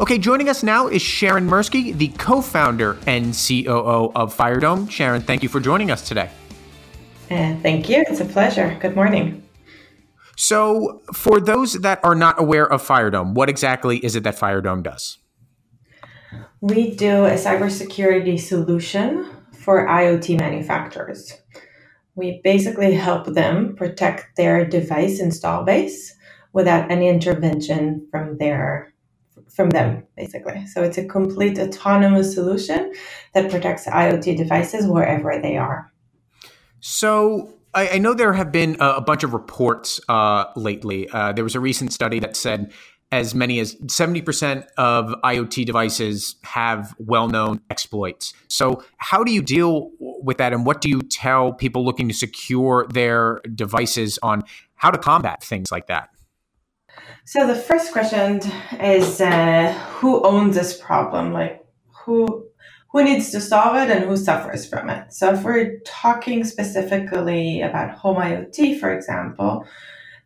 Okay, 0.02 0.18
joining 0.18 0.48
us 0.48 0.64
now 0.64 0.88
is 0.88 1.00
Sharon 1.00 1.48
Mirsky, 1.48 1.96
the 1.96 2.08
co 2.08 2.42
founder 2.42 2.98
and 3.06 3.26
COO 3.26 4.10
of 4.16 4.36
Firedome. 4.36 4.90
Sharon, 4.90 5.22
thank 5.22 5.44
you 5.44 5.48
for 5.48 5.60
joining 5.60 5.92
us 5.92 6.08
today. 6.08 6.28
Uh, 7.30 7.54
thank 7.62 7.88
you. 7.88 8.02
It's 8.08 8.18
a 8.18 8.24
pleasure. 8.24 8.76
Good 8.80 8.96
morning. 8.96 9.44
So, 10.36 11.02
for 11.14 11.38
those 11.38 11.74
that 11.74 12.00
are 12.02 12.16
not 12.16 12.40
aware 12.40 12.66
of 12.66 12.82
Firedome, 12.82 13.34
what 13.34 13.48
exactly 13.48 13.98
is 13.98 14.16
it 14.16 14.24
that 14.24 14.36
Firedome 14.36 14.82
does? 14.82 15.18
We 16.60 16.96
do 16.96 17.26
a 17.26 17.34
cybersecurity 17.34 18.40
solution 18.40 19.30
for 19.52 19.86
IoT 19.86 20.36
manufacturers. 20.36 21.32
We 22.16 22.40
basically 22.42 22.94
help 22.94 23.26
them 23.26 23.76
protect 23.76 24.36
their 24.36 24.64
device 24.64 25.20
install 25.20 25.62
base 25.62 26.12
without 26.52 26.90
any 26.90 27.08
intervention 27.08 28.08
from 28.10 28.38
their 28.38 28.91
from 29.54 29.70
them, 29.70 30.04
basically. 30.16 30.66
So 30.66 30.82
it's 30.82 30.98
a 30.98 31.04
complete 31.04 31.58
autonomous 31.58 32.34
solution 32.34 32.92
that 33.34 33.50
protects 33.50 33.86
IoT 33.86 34.36
devices 34.36 34.86
wherever 34.86 35.38
they 35.40 35.56
are. 35.56 35.92
So 36.80 37.54
I, 37.74 37.90
I 37.90 37.98
know 37.98 38.14
there 38.14 38.32
have 38.32 38.50
been 38.50 38.76
a, 38.80 38.94
a 38.94 39.00
bunch 39.00 39.24
of 39.24 39.32
reports 39.32 40.00
uh, 40.08 40.46
lately. 40.56 41.08
Uh, 41.10 41.32
there 41.32 41.44
was 41.44 41.54
a 41.54 41.60
recent 41.60 41.92
study 41.92 42.18
that 42.20 42.36
said 42.36 42.72
as 43.12 43.34
many 43.34 43.60
as 43.60 43.74
70% 43.76 44.66
of 44.78 45.14
IoT 45.22 45.66
devices 45.66 46.36
have 46.44 46.94
well 46.98 47.28
known 47.28 47.60
exploits. 47.68 48.32
So, 48.48 48.82
how 48.96 49.22
do 49.22 49.30
you 49.30 49.42
deal 49.42 49.90
with 50.00 50.38
that? 50.38 50.54
And 50.54 50.64
what 50.64 50.80
do 50.80 50.88
you 50.88 51.02
tell 51.02 51.52
people 51.52 51.84
looking 51.84 52.08
to 52.08 52.14
secure 52.14 52.86
their 52.88 53.42
devices 53.54 54.18
on 54.22 54.42
how 54.76 54.90
to 54.90 54.98
combat 54.98 55.42
things 55.42 55.70
like 55.70 55.88
that? 55.88 56.08
So, 57.24 57.46
the 57.46 57.54
first 57.54 57.92
question 57.92 58.40
is 58.80 59.20
uh, 59.20 59.72
who 59.94 60.22
owns 60.24 60.56
this 60.56 60.78
problem? 60.78 61.32
Like, 61.32 61.64
who 62.04 62.46
who 62.92 63.02
needs 63.02 63.30
to 63.30 63.40
solve 63.40 63.76
it 63.76 63.90
and 63.90 64.04
who 64.04 64.16
suffers 64.16 64.68
from 64.68 64.90
it. 64.90 65.12
So 65.12 65.32
if 65.32 65.42
we're 65.42 65.78
talking 65.86 66.44
specifically 66.44 67.62
about 67.62 67.96
home 67.96 68.18
IoT, 68.18 68.78
for 68.78 68.94
example, 68.94 69.66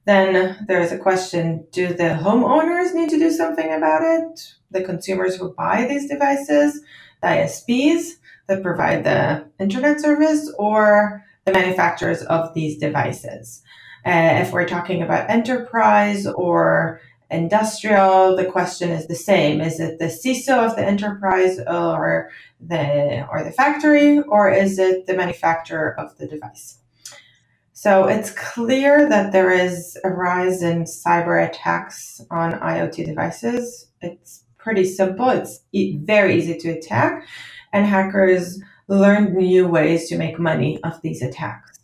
then 0.05 0.64
there's 0.66 0.92
a 0.92 0.99
question 0.99 1.66
do 1.70 1.88
the 1.88 2.18
homeowners 2.20 2.92
need 2.92 3.11
to 3.11 3.18
do 3.18 3.31
something 3.31 3.72
about 3.72 4.03
it? 4.03 4.55
The 4.72 4.83
consumers 4.83 5.37
who 5.37 5.55
buy 5.55 5.87
these 5.88 6.09
devices, 6.09 6.81
the 7.22 7.29
ISPs 7.29 8.14
that 8.49 8.62
provide 8.62 9.05
the 9.05 9.46
internet 9.61 10.01
service, 10.01 10.53
or 10.59 11.25
the 11.44 11.53
manufacturers 11.53 12.22
of 12.22 12.53
these 12.55 12.79
devices? 12.79 13.62
Uh, 14.07 14.38
if 14.40 14.53
we're 14.53 14.69
talking 14.69 15.03
about 15.03 15.29
enterprise 15.29 16.29
or 16.29 17.01
industrial, 17.29 18.37
the 18.37 18.45
question 18.45 18.90
is 18.90 19.09
the 19.09 19.16
same. 19.16 19.61
Is 19.61 19.81
it 19.81 19.99
the 19.99 20.05
CISO 20.05 20.64
of 20.64 20.77
the 20.77 20.87
enterprise 20.87 21.59
or 21.66 22.31
the 22.61 23.27
or 23.29 23.42
the 23.42 23.51
factory, 23.51 24.21
or 24.21 24.49
is 24.49 24.79
it 24.79 25.07
the 25.07 25.14
manufacturer 25.14 25.99
of 25.99 26.16
the 26.19 26.29
device? 26.29 26.79
So 27.73 28.07
it's 28.07 28.31
clear 28.31 29.09
that 29.09 29.33
there 29.33 29.51
is 29.51 29.99
a 30.05 30.11
rise 30.11 30.62
in 30.62 30.85
cyber 30.85 31.45
attacks 31.45 32.21
on 32.31 32.53
IoT 32.61 33.05
devices. 33.05 33.90
It's 34.01 34.45
pretty 34.57 34.85
simple, 34.85 35.31
it's 35.31 35.61
e- 35.73 35.99
very 35.99 36.37
easy 36.37 36.57
to 36.59 36.71
attack, 36.71 37.27
and 37.73 37.85
hackers 37.85 38.61
learn 38.88 39.35
new 39.35 39.66
ways 39.66 40.09
to 40.09 40.16
make 40.16 40.38
money 40.38 40.81
of 40.85 41.03
these 41.03 41.23
attacks. 41.23 41.76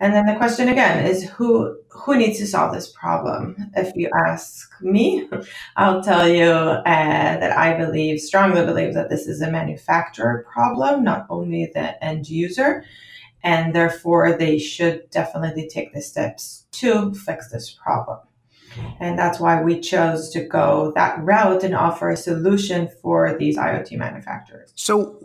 And 0.00 0.14
then 0.14 0.26
the 0.26 0.36
question 0.36 0.68
again 0.68 1.06
is 1.06 1.28
who 1.30 1.76
who 1.88 2.16
needs 2.16 2.38
to 2.38 2.46
solve 2.46 2.72
this 2.72 2.90
problem? 2.90 3.56
If 3.76 3.94
you 3.94 4.10
ask 4.26 4.70
me, 4.80 5.28
I'll 5.76 6.02
tell 6.02 6.26
you 6.26 6.44
uh, 6.44 6.82
that 6.84 7.56
I 7.56 7.76
believe 7.76 8.20
strongly 8.20 8.64
believe 8.64 8.94
that 8.94 9.10
this 9.10 9.26
is 9.26 9.42
a 9.42 9.50
manufacturer 9.50 10.46
problem, 10.50 11.04
not 11.04 11.26
only 11.28 11.70
the 11.74 12.02
end 12.02 12.28
user 12.28 12.84
and 13.42 13.74
therefore 13.74 14.36
they 14.36 14.58
should 14.58 15.08
definitely 15.10 15.68
take 15.68 15.92
the 15.92 16.02
steps 16.02 16.66
to 16.72 17.14
fix 17.14 17.50
this 17.50 17.70
problem. 17.70 18.18
And 19.00 19.18
that's 19.18 19.40
why 19.40 19.62
we 19.62 19.80
chose 19.80 20.30
to 20.30 20.44
go 20.44 20.92
that 20.94 21.18
route 21.24 21.64
and 21.64 21.74
offer 21.74 22.10
a 22.10 22.16
solution 22.16 22.88
for 23.02 23.36
these 23.36 23.56
IoT 23.56 23.98
manufacturers. 23.98 24.72
So, 24.76 25.18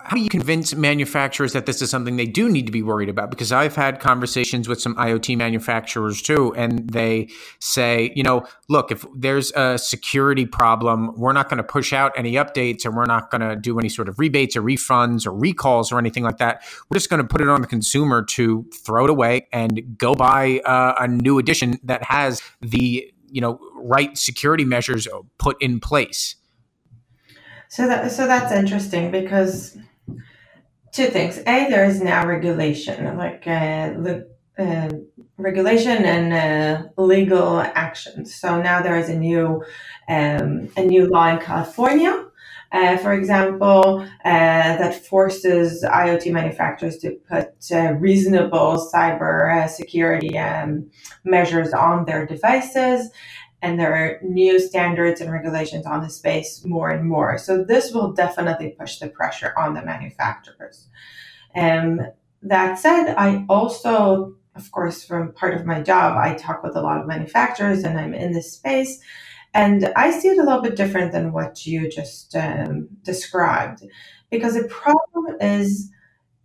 how 0.00 0.16
do 0.16 0.22
you 0.22 0.28
convince 0.28 0.74
manufacturers 0.74 1.52
that 1.54 1.66
this 1.66 1.82
is 1.82 1.90
something 1.90 2.16
they 2.16 2.26
do 2.26 2.48
need 2.48 2.66
to 2.66 2.72
be 2.72 2.82
worried 2.82 3.08
about? 3.08 3.30
Because 3.30 3.50
I've 3.50 3.74
had 3.74 3.98
conversations 3.98 4.68
with 4.68 4.80
some 4.80 4.94
IoT 4.94 5.36
manufacturers 5.36 6.22
too, 6.22 6.54
and 6.54 6.88
they 6.90 7.28
say, 7.58 8.12
you 8.14 8.22
know, 8.22 8.46
look, 8.68 8.92
if 8.92 9.04
there's 9.14 9.50
a 9.52 9.76
security 9.76 10.46
problem, 10.46 11.12
we're 11.16 11.32
not 11.32 11.48
going 11.48 11.58
to 11.58 11.64
push 11.64 11.92
out 11.92 12.12
any 12.16 12.34
updates 12.34 12.84
and 12.84 12.96
we're 12.96 13.06
not 13.06 13.30
going 13.30 13.40
to 13.40 13.56
do 13.56 13.78
any 13.78 13.88
sort 13.88 14.08
of 14.08 14.18
rebates 14.20 14.56
or 14.56 14.62
refunds 14.62 15.26
or 15.26 15.32
recalls 15.32 15.90
or 15.90 15.98
anything 15.98 16.22
like 16.22 16.38
that. 16.38 16.62
We're 16.88 16.96
just 16.96 17.10
going 17.10 17.22
to 17.22 17.28
put 17.28 17.40
it 17.40 17.48
on 17.48 17.60
the 17.60 17.66
consumer 17.66 18.24
to 18.24 18.66
throw 18.72 19.04
it 19.04 19.10
away 19.10 19.48
and 19.52 19.98
go 19.98 20.14
buy 20.14 20.60
uh, 20.60 20.94
a 21.00 21.08
new 21.08 21.38
edition 21.38 21.80
that 21.82 22.04
has 22.04 22.40
the, 22.60 23.12
you 23.30 23.40
know, 23.40 23.58
right 23.74 24.16
security 24.16 24.64
measures 24.64 25.08
put 25.38 25.60
in 25.60 25.80
place. 25.80 26.36
So 27.68 27.86
that 27.86 28.10
so 28.10 28.26
that's 28.26 28.52
interesting 28.52 29.10
because 29.10 29.76
two 30.92 31.06
things. 31.06 31.38
A, 31.38 31.68
there 31.68 31.84
is 31.84 32.00
now 32.00 32.26
regulation, 32.26 33.16
like 33.16 33.46
uh, 33.46 33.94
uh, 34.58 34.90
regulation 35.36 36.04
and 36.04 36.32
uh, 36.32 36.88
legal 37.02 37.60
actions. 37.60 38.34
So 38.34 38.60
now 38.60 38.82
there 38.82 38.98
is 38.98 39.08
a 39.08 39.16
new 39.16 39.62
um, 40.08 40.70
a 40.76 40.82
new 40.82 41.06
law 41.06 41.28
in 41.28 41.38
California. 41.38 42.24
Uh, 42.70 42.98
for 42.98 43.14
example, 43.14 44.00
uh, 44.00 44.76
that 44.76 45.06
forces 45.06 45.82
IoT 45.82 46.30
manufacturers 46.32 46.98
to 46.98 47.12
put 47.26 47.48
uh, 47.72 47.94
reasonable 47.94 48.90
cyber 48.92 49.66
security 49.70 50.36
um, 50.36 50.90
measures 51.24 51.72
on 51.72 52.04
their 52.04 52.26
devices 52.26 53.10
and 53.60 53.78
there 53.78 53.94
are 53.94 54.18
new 54.22 54.60
standards 54.60 55.20
and 55.20 55.32
regulations 55.32 55.86
on 55.86 56.02
the 56.02 56.10
space 56.10 56.64
more 56.64 56.90
and 56.90 57.08
more. 57.08 57.38
So 57.38 57.64
this 57.64 57.92
will 57.92 58.12
definitely 58.12 58.76
push 58.78 58.98
the 58.98 59.08
pressure 59.08 59.52
on 59.56 59.74
the 59.74 59.82
manufacturers. 59.82 60.88
Um, 61.54 62.00
that 62.42 62.78
said, 62.78 63.14
I 63.16 63.44
also, 63.48 64.34
of 64.54 64.70
course, 64.70 65.04
from 65.04 65.32
part 65.32 65.54
of 65.54 65.66
my 65.66 65.82
job, 65.82 66.16
I 66.16 66.34
talk 66.34 66.62
with 66.62 66.76
a 66.76 66.80
lot 66.80 67.00
of 67.00 67.06
manufacturers 67.06 67.82
and 67.82 67.98
I'm 67.98 68.14
in 68.14 68.32
this 68.32 68.52
space. 68.52 69.00
And 69.54 69.92
I 69.96 70.10
see 70.10 70.28
it 70.28 70.38
a 70.38 70.44
little 70.44 70.62
bit 70.62 70.76
different 70.76 71.12
than 71.12 71.32
what 71.32 71.66
you 71.66 71.88
just 71.88 72.36
um, 72.36 72.88
described, 73.02 73.82
because 74.30 74.54
the 74.54 74.68
problem 74.68 75.36
is 75.40 75.90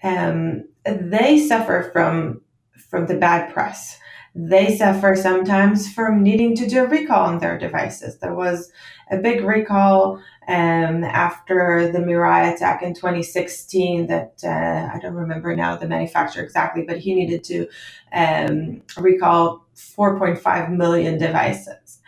um, 0.02 0.67
they 0.86 1.38
suffer 1.38 1.89
from 1.91 2.41
from 2.89 3.08
the 3.08 3.15
bad 3.15 3.54
press 3.54 3.99
they 4.36 4.76
suffer 4.76 5.15
sometimes 5.15 5.91
from 5.93 6.24
needing 6.24 6.56
to 6.56 6.67
do 6.67 6.84
a 6.84 6.88
recall 6.88 7.26
on 7.26 7.39
their 7.39 7.58
devices. 7.58 8.17
There 8.17 8.34
was 8.34 8.72
a 9.12 9.17
big 9.17 9.43
recall 9.43 10.15
um, 10.48 11.04
after 11.04 11.91
the 11.91 12.00
Mirai 12.00 12.54
attack 12.54 12.82
in 12.82 12.96
2016 12.96 14.08
that 14.08 14.34
uh, 14.43 14.89
I 14.93 15.00
don't 15.00 15.13
remember 15.13 15.56
now 15.56 15.76
the 15.76 15.88
manufacturer 15.88 16.43
exactly, 16.43 16.84
but 16.84 16.98
he 16.98 17.13
needed 17.13 17.43
to 17.46 17.67
um, 18.12 18.82
recall 18.98 19.65
4.5 19.76 20.76
million 20.76 21.19
devices. 21.19 22.00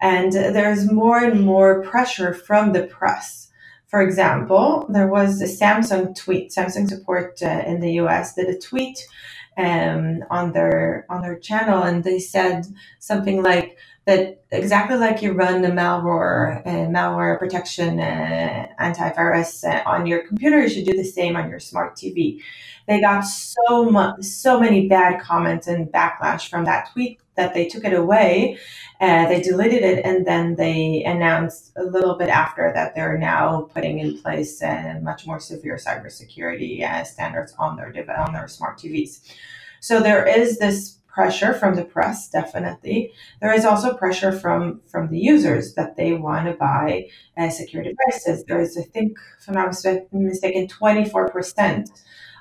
And 0.00 0.32
there's 0.32 0.90
more 0.90 1.18
and 1.18 1.40
more 1.40 1.82
pressure 1.82 2.32
from 2.32 2.72
the 2.72 2.84
press. 2.84 3.41
For 3.92 4.00
example, 4.00 4.86
there 4.88 5.06
was 5.06 5.42
a 5.42 5.44
Samsung 5.44 6.16
tweet, 6.16 6.50
Samsung 6.50 6.88
support 6.88 7.42
uh, 7.42 7.62
in 7.66 7.80
the 7.80 7.92
US 8.00 8.34
did 8.34 8.48
a 8.48 8.58
tweet 8.58 8.98
um, 9.58 10.24
on 10.30 10.52
their 10.52 11.04
on 11.10 11.20
their 11.20 11.38
channel, 11.38 11.82
and 11.82 12.02
they 12.02 12.18
said 12.18 12.66
something 13.00 13.42
like 13.42 13.76
that 14.04 14.42
exactly 14.50 14.96
like 14.96 15.22
you 15.22 15.32
run 15.32 15.62
the 15.62 15.68
malware 15.68 16.66
uh, 16.66 16.88
malware 16.88 17.38
protection 17.38 17.98
antivirus 17.98 19.86
on 19.86 20.06
your 20.06 20.26
computer, 20.26 20.60
you 20.60 20.68
should 20.68 20.86
do 20.86 20.96
the 20.96 21.04
same 21.04 21.36
on 21.36 21.48
your 21.48 21.60
smart 21.60 21.96
TV. 21.96 22.40
They 22.88 23.00
got 23.00 23.20
so 23.22 23.88
much, 23.88 24.22
so 24.22 24.58
many 24.58 24.88
bad 24.88 25.20
comments 25.20 25.68
and 25.68 25.86
backlash 25.86 26.48
from 26.48 26.64
that 26.64 26.90
tweet 26.92 27.20
that 27.36 27.54
they 27.54 27.66
took 27.66 27.84
it 27.84 27.94
away. 27.94 28.58
Uh, 29.00 29.26
they 29.26 29.40
deleted 29.40 29.82
it, 29.82 30.04
and 30.04 30.26
then 30.26 30.56
they 30.56 31.02
announced 31.04 31.72
a 31.76 31.82
little 31.82 32.16
bit 32.16 32.28
after 32.28 32.70
that 32.74 32.94
they're 32.94 33.18
now 33.18 33.68
putting 33.74 33.98
in 33.98 34.20
place 34.20 34.62
uh, 34.62 34.98
much 35.02 35.26
more 35.26 35.40
severe 35.40 35.76
cybersecurity 35.76 36.82
uh, 36.82 37.04
standards 37.04 37.54
on 37.58 37.76
their 37.76 37.88
on 38.18 38.32
their 38.32 38.48
smart 38.48 38.78
TVs. 38.78 39.20
So 39.80 40.00
there 40.00 40.26
is 40.26 40.58
this 40.58 40.98
pressure 41.12 41.52
from 41.52 41.74
the 41.74 41.84
press 41.84 42.28
definitely 42.28 43.12
there 43.40 43.52
is 43.52 43.64
also 43.64 43.94
pressure 43.94 44.32
from 44.32 44.80
from 44.90 45.08
the 45.08 45.18
users 45.18 45.74
that 45.74 45.96
they 45.96 46.12
want 46.14 46.46
to 46.46 46.54
buy 46.54 47.06
uh, 47.36 47.50
secure 47.50 47.82
devices 47.82 48.44
there 48.44 48.60
is 48.60 48.76
i 48.78 48.82
think 48.82 49.16
if 49.38 49.48
i'm 49.48 49.54
not 49.54 49.68
mistaken 50.12 50.66
24% 50.66 51.88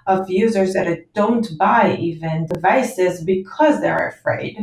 of 0.07 0.29
users 0.29 0.73
that 0.73 1.13
don't 1.13 1.57
buy 1.57 1.95
even 1.99 2.47
devices 2.47 3.23
because 3.23 3.81
they're 3.81 4.07
afraid 4.07 4.57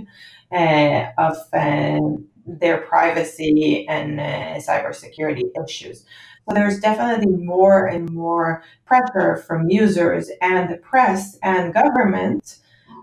uh, 0.53 1.07
of 1.18 1.37
um, 1.53 2.27
their 2.47 2.79
privacy 2.79 3.87
and 3.88 4.18
uh, 4.21 4.55
cybersecurity 4.57 5.42
issues. 5.64 6.05
So 6.49 6.55
there's 6.55 6.81
definitely 6.81 7.37
more 7.37 7.87
and 7.87 8.11
more 8.11 8.62
pressure 8.87 9.37
from 9.37 9.68
users 9.68 10.31
and 10.40 10.71
the 10.71 10.79
press 10.79 11.38
and 11.42 11.75
government 11.75 12.59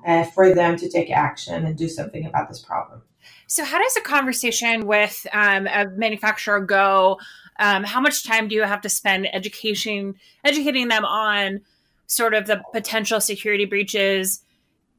uh, 0.05 0.23
for 0.23 0.53
them 0.53 0.77
to 0.77 0.89
take 0.89 1.11
action 1.11 1.65
and 1.65 1.77
do 1.77 1.89
something 1.89 2.25
about 2.25 2.47
this 2.47 2.59
problem. 2.59 3.01
So, 3.47 3.63
how 3.63 3.81
does 3.81 3.97
a 3.97 4.01
conversation 4.01 4.85
with 4.85 5.25
um, 5.33 5.67
a 5.67 5.87
manufacturer 5.95 6.59
go? 6.59 7.19
Um, 7.59 7.83
how 7.83 8.01
much 8.01 8.25
time 8.25 8.47
do 8.47 8.55
you 8.55 8.63
have 8.63 8.81
to 8.81 8.89
spend 8.89 9.33
education, 9.33 10.15
educating 10.43 10.89
them 10.89 11.05
on 11.05 11.61
sort 12.07 12.33
of 12.33 12.47
the 12.47 12.61
potential 12.73 13.19
security 13.19 13.65
breaches 13.65 14.41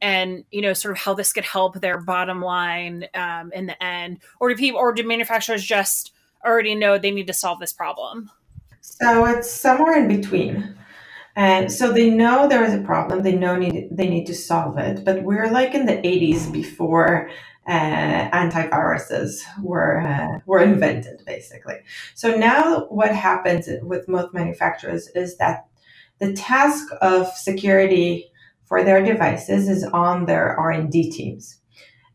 and 0.01 0.43
you 0.51 0.61
know 0.61 0.73
sort 0.73 0.91
of 0.91 0.97
how 0.97 1.13
this 1.13 1.33
could 1.33 1.45
help 1.45 1.79
their 1.79 1.99
bottom 1.99 2.41
line 2.41 3.05
um, 3.13 3.51
in 3.53 3.65
the 3.65 3.83
end 3.83 4.19
or 4.39 4.49
do 4.49 4.55
people 4.55 4.79
or 4.79 4.93
do 4.93 5.03
manufacturers 5.03 5.63
just 5.63 6.11
already 6.45 6.75
know 6.75 6.97
they 6.97 7.11
need 7.11 7.27
to 7.27 7.33
solve 7.33 7.59
this 7.59 7.73
problem 7.73 8.29
so 8.81 9.25
it's 9.25 9.49
somewhere 9.49 9.97
in 9.97 10.07
between 10.07 10.75
and 11.37 11.71
so 11.71 11.93
they 11.93 12.09
know 12.09 12.47
there 12.47 12.65
is 12.65 12.73
a 12.73 12.81
problem 12.81 13.21
they 13.21 13.35
know 13.35 13.55
need 13.55 13.87
they 13.91 14.09
need 14.09 14.25
to 14.25 14.35
solve 14.35 14.77
it 14.77 15.05
but 15.05 15.23
we're 15.23 15.49
like 15.49 15.73
in 15.73 15.85
the 15.85 15.93
80s 15.93 16.51
before 16.51 17.29
uh, 17.67 18.29
antiviruses 18.29 19.41
were 19.61 19.99
uh, 19.99 20.39
were 20.45 20.61
invented, 20.61 21.21
basically. 21.25 21.75
So 22.15 22.35
now, 22.35 22.85
what 22.85 23.13
happens 23.13 23.67
with 23.81 24.07
most 24.07 24.33
manufacturers 24.33 25.09
is 25.09 25.37
that 25.37 25.67
the 26.19 26.33
task 26.33 26.87
of 27.01 27.27
security 27.27 28.31
for 28.65 28.83
their 28.83 29.03
devices 29.03 29.67
is 29.67 29.83
on 29.83 30.25
their 30.25 30.57
R 30.57 30.71
and 30.71 30.89
D 30.89 31.11
teams. 31.11 31.59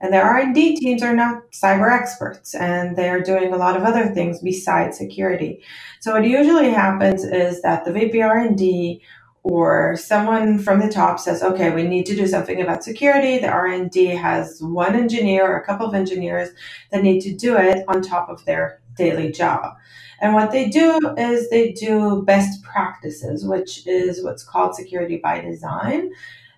And 0.02 0.12
their 0.12 0.24
R&D 0.24 0.76
teams 0.76 1.02
are 1.02 1.14
not 1.14 1.52
cyber 1.52 1.90
experts 1.90 2.54
and 2.56 2.96
they're 2.96 3.22
doing 3.22 3.54
a 3.54 3.56
lot 3.56 3.76
of 3.76 3.84
other 3.84 4.08
things 4.08 4.40
besides 4.40 4.98
security. 4.98 5.62
So 6.00 6.12
what 6.12 6.26
usually 6.26 6.70
happens 6.70 7.24
is 7.24 7.62
that 7.62 7.84
the 7.84 7.92
VP 7.92 8.20
R&D 8.20 9.00
or 9.44 9.96
someone 9.96 10.58
from 10.58 10.80
the 10.80 10.92
top 10.92 11.20
says, 11.20 11.42
okay, 11.42 11.72
we 11.72 11.84
need 11.84 12.06
to 12.06 12.16
do 12.16 12.26
something 12.26 12.60
about 12.60 12.84
security. 12.84 13.38
The 13.38 13.48
R&D 13.48 14.06
has 14.06 14.60
one 14.60 14.96
engineer 14.96 15.46
or 15.46 15.56
a 15.56 15.64
couple 15.64 15.86
of 15.86 15.94
engineers 15.94 16.50
that 16.90 17.02
need 17.04 17.20
to 17.20 17.34
do 17.34 17.56
it 17.56 17.84
on 17.88 18.02
top 18.02 18.28
of 18.28 18.44
their 18.44 18.80
daily 18.96 19.30
job. 19.30 19.74
And 20.20 20.34
what 20.34 20.52
they 20.52 20.68
do 20.68 21.00
is 21.18 21.50
they 21.50 21.72
do 21.72 22.22
best 22.22 22.62
practices, 22.62 23.44
which 23.44 23.86
is 23.86 24.22
what's 24.22 24.44
called 24.44 24.76
security 24.76 25.16
by 25.16 25.40
design. 25.40 26.12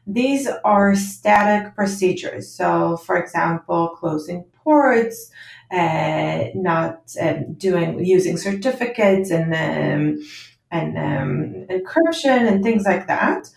These 0.06 0.48
are 0.64 0.94
static 0.94 1.74
procedures. 1.74 2.48
So, 2.50 2.98
for 2.98 3.16
example, 3.16 3.88
closing 3.88 4.44
ports, 4.62 5.30
uh, 5.70 6.44
not 6.54 7.14
um, 7.20 7.54
doing 7.54 8.04
using 8.04 8.36
certificates 8.36 9.30
and 9.30 9.54
um, 9.54 10.26
and 10.70 10.98
um, 10.98 11.66
encryption 11.70 12.48
and 12.50 12.62
things 12.62 12.84
like 12.84 13.06
that 13.06 13.50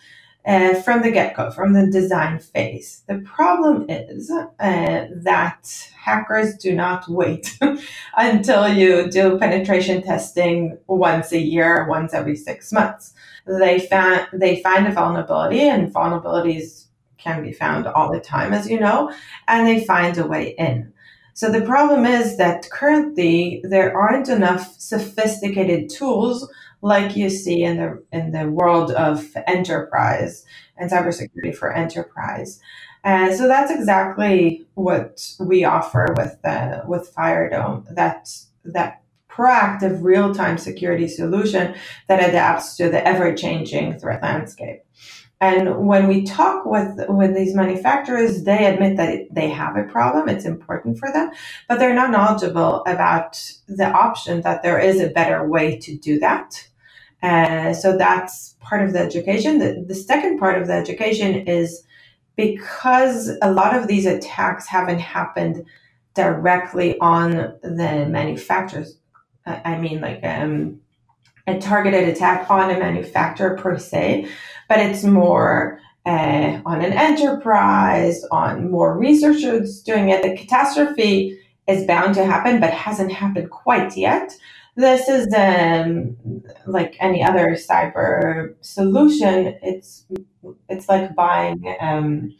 uh, 0.48 0.74
from 0.82 1.02
the 1.02 1.12
get 1.12 1.36
go, 1.36 1.52
from 1.52 1.74
the 1.74 1.86
design 1.86 2.40
phase. 2.40 3.02
The 3.06 3.18
problem 3.18 3.86
is 3.88 4.30
uh, 4.30 4.46
that 4.58 5.88
hackers 5.96 6.56
do 6.56 6.74
not 6.74 7.08
wait 7.08 7.56
until 8.16 8.66
you 8.66 9.08
do 9.08 9.38
penetration 9.38 10.02
testing 10.02 10.78
once 10.88 11.30
a 11.32 11.38
year, 11.38 11.86
once 11.86 12.12
every 12.14 12.34
six 12.34 12.72
months 12.72 13.14
they 13.48 13.80
find 13.80 14.26
they 14.32 14.62
find 14.62 14.86
a 14.86 14.92
vulnerability, 14.92 15.60
and 15.60 15.92
vulnerabilities 15.92 16.86
can 17.16 17.42
be 17.42 17.52
found 17.52 17.86
all 17.86 18.12
the 18.12 18.20
time, 18.20 18.52
as 18.52 18.68
you 18.70 18.78
know, 18.78 19.12
and 19.48 19.66
they 19.66 19.84
find 19.84 20.18
a 20.18 20.26
way 20.26 20.54
in. 20.58 20.92
So 21.38 21.52
the 21.52 21.60
problem 21.60 22.04
is 22.04 22.36
that 22.38 22.68
currently 22.68 23.60
there 23.62 23.96
aren't 23.96 24.28
enough 24.28 24.74
sophisticated 24.76 25.88
tools 25.88 26.50
like 26.82 27.14
you 27.14 27.30
see 27.30 27.62
in 27.62 27.76
the 27.76 28.02
in 28.10 28.32
the 28.32 28.48
world 28.48 28.90
of 28.90 29.24
enterprise 29.46 30.44
and 30.76 30.90
cybersecurity 30.90 31.54
for 31.54 31.72
enterprise. 31.72 32.60
And 33.04 33.36
so 33.36 33.46
that's 33.46 33.70
exactly 33.70 34.66
what 34.74 35.30
we 35.38 35.62
offer 35.62 36.12
with 36.16 36.44
uh, 36.44 36.80
with 36.88 37.14
FireDome. 37.14 37.94
That 37.94 38.28
that 38.64 39.02
proactive 39.30 40.02
real-time 40.02 40.58
security 40.58 41.06
solution 41.06 41.76
that 42.08 42.28
adapts 42.28 42.76
to 42.78 42.88
the 42.90 43.06
ever-changing 43.06 44.00
threat 44.00 44.24
landscape. 44.24 44.82
And 45.40 45.86
when 45.86 46.08
we 46.08 46.24
talk 46.24 46.64
with, 46.66 46.98
with 47.08 47.34
these 47.34 47.54
manufacturers, 47.54 48.42
they 48.42 48.66
admit 48.66 48.96
that 48.96 49.32
they 49.32 49.48
have 49.50 49.76
a 49.76 49.84
problem. 49.84 50.28
It's 50.28 50.44
important 50.44 50.98
for 50.98 51.12
them, 51.12 51.30
but 51.68 51.78
they're 51.78 51.94
not 51.94 52.10
knowledgeable 52.10 52.82
about 52.86 53.40
the 53.68 53.88
option 53.88 54.40
that 54.42 54.62
there 54.62 54.80
is 54.80 55.00
a 55.00 55.10
better 55.10 55.46
way 55.46 55.78
to 55.78 55.96
do 55.96 56.18
that. 56.18 56.68
Uh, 57.22 57.72
so 57.72 57.96
that's 57.96 58.56
part 58.60 58.84
of 58.84 58.92
the 58.92 58.98
education. 58.98 59.58
The, 59.58 59.84
the 59.86 59.94
second 59.94 60.38
part 60.38 60.60
of 60.60 60.66
the 60.66 60.74
education 60.74 61.46
is 61.46 61.84
because 62.34 63.30
a 63.42 63.52
lot 63.52 63.76
of 63.76 63.86
these 63.86 64.06
attacks 64.06 64.66
haven't 64.66 65.00
happened 65.00 65.64
directly 66.14 66.98
on 66.98 67.56
the 67.62 68.06
manufacturers 68.08 68.98
I 69.64 69.78
mean, 69.78 70.00
like 70.00 70.20
um, 70.24 70.80
a 71.48 71.60
targeted 71.60 72.08
attack 72.08 72.50
on 72.50 72.70
a 72.70 72.78
manufacturer 72.78 73.56
per 73.56 73.78
se, 73.78 74.28
but 74.68 74.78
it's 74.78 75.04
more 75.04 75.80
uh, 76.06 76.60
on 76.64 76.80
an 76.80 76.92
enterprise, 76.92 78.24
on 78.30 78.70
more 78.70 78.96
researchers 78.96 79.82
doing 79.82 80.08
it. 80.08 80.22
The 80.22 80.36
catastrophe 80.36 81.38
is 81.66 81.86
bound 81.86 82.14
to 82.14 82.24
happen, 82.24 82.60
but 82.60 82.72
hasn't 82.72 83.12
happened 83.12 83.50
quite 83.50 83.96
yet. 83.96 84.32
This 84.76 85.08
is 85.08 85.32
um, 85.34 86.16
like 86.66 86.96
any 87.00 87.22
other 87.22 87.56
cyber 87.56 88.54
solution. 88.60 89.58
It's 89.62 90.06
it's 90.68 90.88
like 90.88 91.14
buying 91.14 91.76
um, 91.80 92.32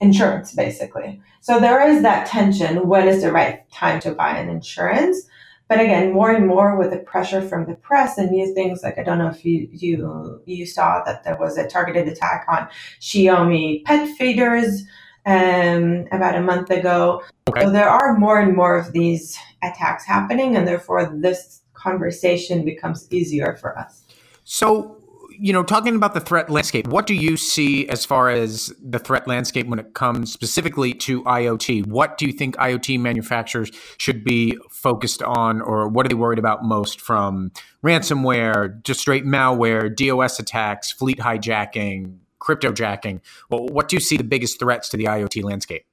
insurance, 0.00 0.52
basically. 0.54 1.20
So 1.42 1.60
there 1.60 1.86
is 1.86 2.02
that 2.02 2.26
tension. 2.26 2.88
When 2.88 3.06
is 3.06 3.22
the 3.22 3.30
right 3.30 3.70
time 3.70 4.00
to 4.00 4.14
buy 4.14 4.36
an 4.36 4.48
insurance? 4.48 5.28
But 5.68 5.80
again, 5.80 6.12
more 6.12 6.30
and 6.30 6.46
more 6.46 6.76
with 6.76 6.90
the 6.90 6.98
pressure 6.98 7.42
from 7.42 7.66
the 7.66 7.74
press 7.74 8.18
and 8.18 8.30
new 8.30 8.54
things 8.54 8.82
like 8.82 8.98
I 8.98 9.02
don't 9.02 9.18
know 9.18 9.28
if 9.28 9.44
you 9.44 9.68
you 9.72 10.40
you 10.46 10.64
saw 10.64 11.02
that 11.04 11.24
there 11.24 11.36
was 11.36 11.58
a 11.58 11.66
targeted 11.66 12.06
attack 12.06 12.46
on 12.48 12.68
Xiaomi 13.00 13.84
pet 13.84 14.08
feeders 14.16 14.84
um, 15.26 16.06
about 16.12 16.36
a 16.36 16.40
month 16.40 16.70
ago. 16.70 17.22
Okay. 17.48 17.62
So 17.62 17.70
there 17.70 17.88
are 17.88 18.16
more 18.16 18.38
and 18.40 18.54
more 18.54 18.76
of 18.76 18.92
these 18.92 19.36
attacks 19.62 20.04
happening, 20.04 20.56
and 20.56 20.68
therefore 20.68 21.12
this 21.12 21.62
conversation 21.74 22.64
becomes 22.64 23.06
easier 23.10 23.56
for 23.56 23.76
us. 23.76 24.02
So 24.44 24.95
you 25.38 25.52
know, 25.52 25.62
talking 25.62 25.94
about 25.94 26.14
the 26.14 26.20
threat 26.20 26.50
landscape, 26.50 26.86
what 26.88 27.06
do 27.06 27.14
you 27.14 27.36
see 27.36 27.88
as 27.88 28.04
far 28.04 28.30
as 28.30 28.74
the 28.82 28.98
threat 28.98 29.26
landscape 29.26 29.66
when 29.66 29.78
it 29.78 29.94
comes 29.94 30.32
specifically 30.32 30.92
to 30.94 31.22
IoT? 31.24 31.86
What 31.86 32.18
do 32.18 32.26
you 32.26 32.32
think 32.32 32.56
IoT 32.56 32.98
manufacturers 33.00 33.70
should 33.98 34.24
be 34.24 34.58
focused 34.70 35.22
on, 35.22 35.60
or 35.60 35.88
what 35.88 36.06
are 36.06 36.08
they 36.08 36.14
worried 36.14 36.38
about 36.38 36.64
most 36.64 37.00
from 37.00 37.52
ransomware, 37.82 38.82
just 38.82 39.00
straight 39.00 39.24
malware, 39.24 39.94
DOS 39.94 40.38
attacks, 40.38 40.92
fleet 40.92 41.18
hijacking, 41.18 42.18
cryptojacking? 42.40 43.20
Well, 43.50 43.66
what 43.66 43.88
do 43.88 43.96
you 43.96 44.00
see 44.00 44.16
the 44.16 44.24
biggest 44.24 44.58
threats 44.58 44.88
to 44.90 44.96
the 44.96 45.04
IoT 45.04 45.42
landscape? 45.44 45.84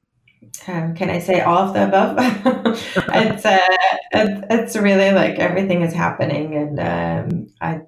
Um, 0.68 0.94
can 0.94 1.10
I 1.10 1.20
say 1.20 1.42
all 1.42 1.70
of 1.70 1.74
the 1.74 1.88
above? 1.88 2.16
it's, 3.14 3.46
uh, 3.46 3.60
it's, 4.12 4.46
it's 4.50 4.76
really 4.76 5.12
like 5.12 5.40
everything 5.40 5.82
is 5.82 5.94
happening, 5.94 6.56
and 6.56 6.80
um, 6.80 7.48
I 7.62 7.82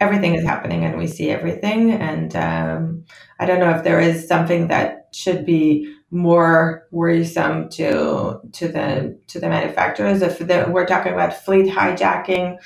everything 0.00 0.34
is 0.34 0.44
happening 0.44 0.84
and 0.84 0.96
we 0.96 1.06
see 1.06 1.30
everything. 1.30 1.92
And 1.92 2.34
um, 2.36 3.04
I 3.40 3.46
don't 3.46 3.60
know 3.60 3.70
if 3.70 3.84
there 3.84 4.00
is 4.00 4.28
something 4.28 4.68
that 4.68 5.08
should 5.12 5.44
be 5.44 5.94
more 6.10 6.86
worrisome 6.90 7.68
to 7.68 8.40
to 8.52 8.68
the 8.68 9.18
to 9.26 9.40
the 9.40 9.48
manufacturers. 9.48 10.22
If 10.22 10.38
the, 10.38 10.66
we're 10.70 10.86
talking 10.86 11.12
about 11.12 11.44
fleet 11.44 11.70
hijacking, 11.72 12.58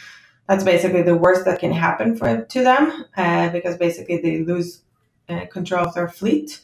that's 0.49 0.65
basically 0.65 1.03
the 1.03 1.17
worst 1.17 1.45
that 1.47 1.59
can 1.61 1.73
happen 1.73 2.17
for 2.17 2.45
to 2.45 2.63
them 2.63 3.05
uh, 3.17 3.49
because 3.51 3.77
basically 3.77 4.21
they 4.21 4.45
lose 4.45 4.83
uh, 5.29 5.47
control 5.47 5.87
of 5.87 5.95
their 5.95 6.09
fleet. 6.09 6.61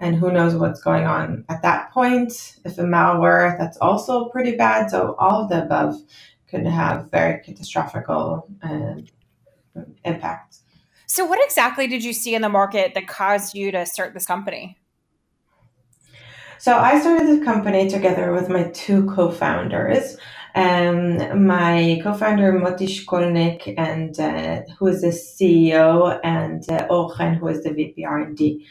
And 0.00 0.14
who 0.14 0.30
knows 0.30 0.54
what's 0.54 0.80
going 0.80 1.06
on 1.06 1.44
at 1.48 1.62
that 1.62 1.90
point? 1.90 2.56
If 2.64 2.78
a 2.78 2.82
malware, 2.82 3.58
that's 3.58 3.78
also 3.78 4.28
pretty 4.28 4.56
bad. 4.56 4.90
So 4.90 5.16
all 5.18 5.42
of 5.42 5.48
the 5.50 5.64
above 5.64 5.96
could 6.48 6.64
have 6.66 7.10
very 7.10 7.42
catastrophic 7.42 8.08
uh, 8.08 8.42
impact. 10.04 10.58
So, 11.06 11.24
what 11.24 11.42
exactly 11.42 11.86
did 11.86 12.04
you 12.04 12.12
see 12.12 12.34
in 12.34 12.42
the 12.42 12.48
market 12.48 12.94
that 12.94 13.08
caused 13.08 13.54
you 13.54 13.72
to 13.72 13.86
start 13.86 14.14
this 14.14 14.26
company? 14.26 14.78
So, 16.58 16.76
I 16.76 17.00
started 17.00 17.40
the 17.40 17.44
company 17.44 17.88
together 17.88 18.32
with 18.32 18.48
my 18.48 18.64
two 18.74 19.06
co 19.14 19.30
founders. 19.30 20.16
Um, 20.54 21.46
my 21.46 22.00
co-founder 22.02 22.52
Moti 22.52 22.86
Shkolnik, 22.86 23.74
and 23.78 24.18
uh, 24.18 24.62
who 24.76 24.88
is 24.88 25.02
the 25.02 25.08
CEO, 25.08 26.18
and 26.24 26.68
uh, 26.68 26.88
Ochen, 26.88 27.36
who 27.36 27.46
is 27.46 27.62
the 27.62 27.72
VP 27.72 28.04
R&D. 28.04 28.66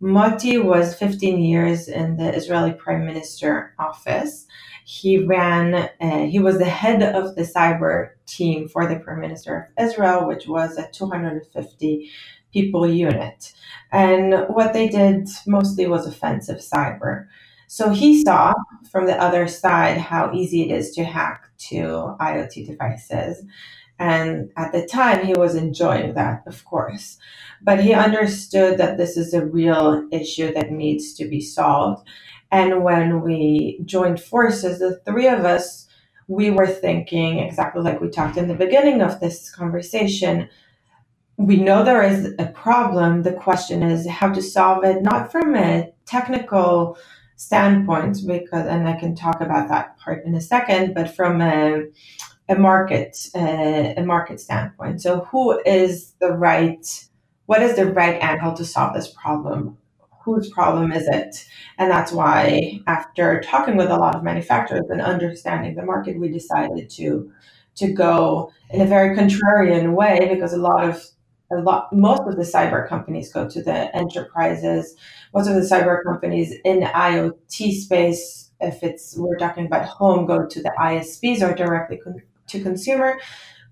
Moti 0.00 0.58
was 0.58 0.94
15 0.94 1.40
years 1.40 1.88
in 1.88 2.18
the 2.18 2.32
Israeli 2.34 2.72
Prime 2.72 3.06
Minister 3.06 3.74
office, 3.78 4.46
he 4.84 5.18
ran, 5.18 5.74
uh, 6.00 6.26
he 6.26 6.38
was 6.38 6.58
the 6.58 6.66
head 6.66 7.02
of 7.02 7.34
the 7.34 7.42
cyber 7.42 8.10
team 8.26 8.68
for 8.68 8.86
the 8.86 8.96
Prime 9.00 9.20
Minister 9.20 9.72
of 9.78 9.84
Israel, 9.84 10.28
which 10.28 10.46
was 10.46 10.76
a 10.76 10.88
250 10.90 12.10
people 12.52 12.86
unit. 12.86 13.52
And 13.90 14.46
what 14.48 14.72
they 14.72 14.88
did 14.88 15.28
mostly 15.46 15.86
was 15.86 16.06
offensive 16.06 16.58
cyber. 16.58 17.26
So 17.66 17.90
he 17.90 18.22
saw 18.22 18.52
from 18.92 19.06
the 19.06 19.20
other 19.20 19.48
side 19.48 19.98
how 19.98 20.32
easy 20.32 20.62
it 20.62 20.70
is 20.70 20.92
to 20.92 21.04
hack 21.04 21.48
to 21.70 22.16
IoT 22.20 22.66
devices. 22.66 23.44
And 23.98 24.50
at 24.56 24.72
the 24.72 24.86
time, 24.86 25.24
he 25.24 25.34
was 25.34 25.54
enjoying 25.54 26.14
that, 26.14 26.42
of 26.46 26.64
course. 26.64 27.16
But 27.62 27.82
he 27.82 27.94
understood 27.94 28.78
that 28.78 28.98
this 28.98 29.16
is 29.16 29.32
a 29.32 29.46
real 29.46 30.06
issue 30.12 30.52
that 30.52 30.72
needs 30.72 31.14
to 31.14 31.28
be 31.28 31.40
solved. 31.40 32.06
And 32.54 32.84
when 32.84 33.20
we 33.20 33.80
joined 33.84 34.20
forces, 34.20 34.78
the 34.78 35.00
three 35.04 35.26
of 35.26 35.44
us, 35.44 35.88
we 36.28 36.52
were 36.52 36.68
thinking 36.68 37.40
exactly 37.40 37.82
like 37.82 38.00
we 38.00 38.08
talked 38.08 38.36
in 38.36 38.46
the 38.46 38.54
beginning 38.54 39.02
of 39.02 39.18
this 39.18 39.50
conversation. 39.50 40.48
We 41.36 41.56
know 41.56 41.82
there 41.82 42.04
is 42.04 42.32
a 42.38 42.46
problem. 42.46 43.24
The 43.24 43.32
question 43.32 43.82
is 43.82 44.08
how 44.08 44.32
to 44.32 44.40
solve 44.40 44.84
it, 44.84 45.02
not 45.02 45.32
from 45.32 45.56
a 45.56 45.92
technical 46.06 46.96
standpoint, 47.34 48.18
because 48.24 48.68
and 48.68 48.88
I 48.88 49.00
can 49.00 49.16
talk 49.16 49.40
about 49.40 49.68
that 49.70 49.98
part 49.98 50.24
in 50.24 50.36
a 50.36 50.40
second, 50.40 50.94
but 50.94 51.12
from 51.12 51.42
a, 51.42 51.82
a 52.48 52.54
market 52.54 53.30
uh, 53.34 53.94
a 53.96 54.02
market 54.04 54.38
standpoint. 54.38 55.02
So, 55.02 55.24
who 55.24 55.60
is 55.66 56.12
the 56.20 56.30
right? 56.30 56.86
What 57.46 57.62
is 57.62 57.74
the 57.74 57.86
right 57.86 58.22
angle 58.22 58.54
to 58.54 58.64
solve 58.64 58.94
this 58.94 59.08
problem? 59.08 59.76
Whose 60.24 60.48
problem 60.50 60.90
is 60.92 61.06
it? 61.06 61.46
And 61.78 61.90
that's 61.90 62.12
why, 62.12 62.80
after 62.86 63.40
talking 63.42 63.76
with 63.76 63.90
a 63.90 63.96
lot 63.96 64.14
of 64.14 64.22
manufacturers 64.22 64.86
and 64.88 65.00
understanding 65.00 65.74
the 65.74 65.84
market, 65.84 66.18
we 66.18 66.28
decided 66.28 66.88
to 66.90 67.30
to 67.76 67.92
go 67.92 68.52
in 68.70 68.80
a 68.80 68.86
very 68.86 69.16
contrarian 69.16 69.94
way 69.94 70.28
because 70.32 70.52
a 70.52 70.58
lot 70.58 70.88
of 70.88 71.02
a 71.52 71.56
lot 71.56 71.92
most 71.92 72.22
of 72.26 72.36
the 72.36 72.42
cyber 72.42 72.88
companies 72.88 73.32
go 73.32 73.48
to 73.48 73.62
the 73.62 73.94
enterprises 73.94 74.96
most 75.34 75.48
of 75.48 75.54
the 75.54 75.60
cyber 75.60 76.02
companies 76.02 76.54
in 76.64 76.80
iot 76.80 77.72
space 77.72 78.50
if 78.60 78.82
it's 78.82 79.16
we're 79.18 79.36
talking 79.36 79.66
about 79.66 79.84
home 79.86 80.24
go 80.24 80.46
to 80.46 80.62
the 80.62 80.72
isps 80.78 81.42
or 81.42 81.54
directly 81.54 81.98
con- 81.98 82.22
to 82.46 82.62
consumer 82.62 83.18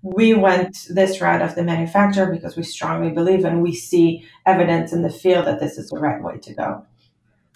we 0.03 0.33
went 0.33 0.85
this 0.89 1.19
route 1.21 1.41
of 1.41 1.55
the 1.55 1.63
manufacturer 1.63 2.31
because 2.31 2.55
we 2.55 2.63
strongly 2.63 3.09
believe 3.09 3.43
and 3.45 3.63
we 3.63 3.73
see 3.73 4.23
evidence 4.45 4.93
in 4.93 5.01
the 5.01 5.09
field 5.09 5.47
that 5.47 5.59
this 5.59 5.77
is 5.77 5.89
the 5.89 5.97
right 5.97 6.21
way 6.21 6.37
to 6.37 6.53
go 6.53 6.85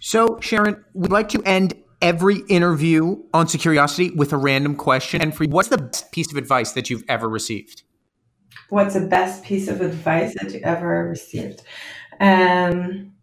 so 0.02 0.40
sharon 0.42 0.84
we'd 0.94 1.12
like 1.12 1.30
to 1.30 1.42
end 1.44 1.74
every 2.02 2.38
interview 2.48 3.18
on 3.34 3.48
Securiosity 3.48 4.12
with 4.12 4.32
a 4.32 4.38
random 4.38 4.76
question 4.76 5.22
and 5.22 5.36
for 5.36 5.44
you, 5.44 5.50
what's 5.50 5.70
the 5.70 5.78
best 5.78 6.12
piece 6.12 6.32
of 6.32 6.38
advice 6.38 6.72
that 6.74 6.90
you've 6.90 7.04
ever 7.08 7.28
received 7.28 7.84
what's 8.70 8.94
the 8.94 9.08
best 9.08 9.44
piece 9.44 9.68
of 9.68 9.82
advice 9.82 10.34
that 10.36 10.54
you 10.54 10.60
ever 10.64 11.08
received? 11.08 11.62
Um, 12.20 13.14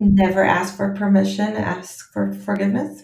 never 0.00 0.44
ask 0.44 0.76
for 0.76 0.94
permission, 0.94 1.56
ask 1.56 2.12
for 2.12 2.32
forgiveness. 2.32 3.02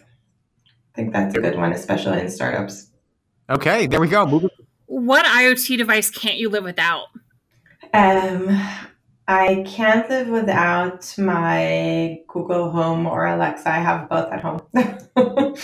I 0.68 0.96
think 0.96 1.12
that's 1.12 1.34
a 1.34 1.40
good 1.40 1.56
one, 1.56 1.72
especially 1.72 2.20
in 2.20 2.30
startups. 2.30 2.90
Okay, 3.50 3.86
there 3.86 4.00
we 4.00 4.08
go. 4.08 4.50
What 5.04 5.26
IoT 5.26 5.76
device 5.76 6.08
can't 6.10 6.38
you 6.38 6.48
live 6.48 6.64
without? 6.64 7.08
Um, 7.92 8.48
I 9.28 9.62
can't 9.66 10.08
live 10.08 10.28
without 10.28 11.14
my 11.18 12.20
Google 12.26 12.70
Home 12.70 13.04
or 13.04 13.26
Alexa. 13.26 13.68
I 13.68 13.80
have 13.80 14.08
both 14.08 14.32
at 14.32 14.40
home. 14.40 14.62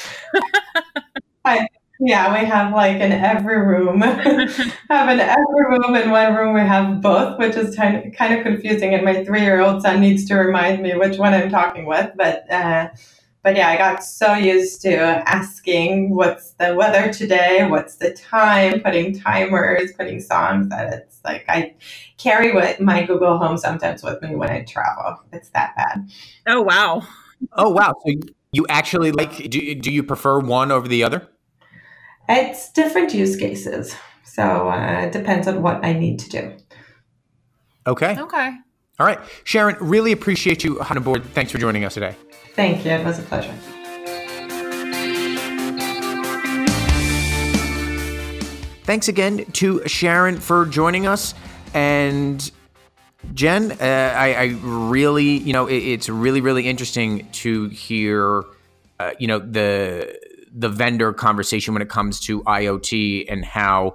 I, 1.46 1.66
yeah, 2.00 2.38
we 2.38 2.46
have 2.46 2.74
like 2.74 3.00
in 3.00 3.12
every 3.12 3.66
room. 3.66 4.00
have 4.02 5.08
in 5.08 5.20
every 5.20 5.64
room. 5.70 5.94
In 5.96 6.10
one 6.10 6.34
room, 6.34 6.52
we 6.52 6.60
have 6.60 7.00
both, 7.00 7.38
which 7.38 7.56
is 7.56 7.74
kind 7.74 7.96
of, 7.96 8.12
kind 8.12 8.34
of 8.34 8.42
confusing. 8.42 8.92
And 8.92 9.06
my 9.06 9.24
three-year-old 9.24 9.80
son 9.80 10.02
needs 10.02 10.26
to 10.26 10.34
remind 10.34 10.82
me 10.82 10.94
which 10.96 11.16
one 11.16 11.32
I'm 11.32 11.48
talking 11.48 11.86
with. 11.86 12.10
But 12.14 12.44
uh, 12.52 12.88
but 13.42 13.56
yeah, 13.56 13.68
I 13.68 13.76
got 13.78 14.04
so 14.04 14.34
used 14.34 14.82
to 14.82 14.96
asking 14.96 16.14
what's 16.14 16.52
the 16.52 16.74
weather 16.74 17.12
today, 17.12 17.66
what's 17.68 17.96
the 17.96 18.12
time, 18.12 18.80
putting 18.80 19.18
timers, 19.18 19.92
putting 19.92 20.20
songs 20.20 20.68
that 20.68 20.92
it's 20.92 21.20
like 21.24 21.44
I 21.48 21.74
carry 22.18 22.52
with 22.52 22.80
my 22.80 23.04
Google 23.04 23.38
Home 23.38 23.56
sometimes 23.56 24.02
with 24.02 24.20
me 24.22 24.34
when 24.36 24.50
I 24.50 24.62
travel. 24.64 25.20
It's 25.32 25.48
that 25.50 25.74
bad. 25.74 26.10
Oh 26.46 26.60
wow. 26.60 27.02
Oh 27.52 27.70
wow. 27.70 27.94
So 28.06 28.12
you 28.52 28.66
actually 28.68 29.12
like 29.12 29.50
do, 29.50 29.74
do 29.74 29.90
you 29.90 30.02
prefer 30.02 30.38
one 30.38 30.70
over 30.70 30.86
the 30.86 31.02
other? 31.02 31.26
It's 32.28 32.70
different 32.72 33.14
use 33.14 33.36
cases. 33.36 33.94
So 34.24 34.68
uh, 34.68 35.06
it 35.06 35.12
depends 35.12 35.48
on 35.48 35.62
what 35.62 35.84
I 35.84 35.94
need 35.94 36.18
to 36.20 36.28
do. 36.28 36.56
Okay. 37.86 38.16
Okay. 38.18 38.50
All 38.98 39.06
right. 39.06 39.18
Sharon, 39.44 39.76
really 39.80 40.12
appreciate 40.12 40.62
you 40.62 40.78
on 40.80 41.02
board. 41.02 41.24
Thanks 41.24 41.50
for 41.50 41.58
joining 41.58 41.84
us 41.84 41.94
today. 41.94 42.14
Thank 42.60 42.84
you. 42.84 42.90
It 42.90 43.02
was 43.06 43.18
a 43.18 43.22
pleasure. 43.22 43.54
Thanks 48.84 49.08
again 49.08 49.46
to 49.52 49.88
Sharon 49.88 50.38
for 50.38 50.66
joining 50.66 51.06
us. 51.06 51.32
And 51.72 52.50
Jen, 53.32 53.72
uh, 53.72 53.76
I, 53.80 54.34
I, 54.34 54.44
really, 54.60 55.38
you 55.38 55.54
know, 55.54 55.68
it, 55.68 55.78
it's 55.78 56.10
really, 56.10 56.42
really 56.42 56.68
interesting 56.68 57.30
to 57.32 57.70
hear, 57.70 58.44
uh, 58.98 59.12
you 59.18 59.26
know, 59.26 59.38
the 59.38 60.20
the 60.54 60.68
vendor 60.68 61.14
conversation 61.14 61.72
when 61.72 61.80
it 61.80 61.88
comes 61.88 62.20
to 62.26 62.42
IoT 62.42 63.24
and 63.30 63.42
how 63.42 63.94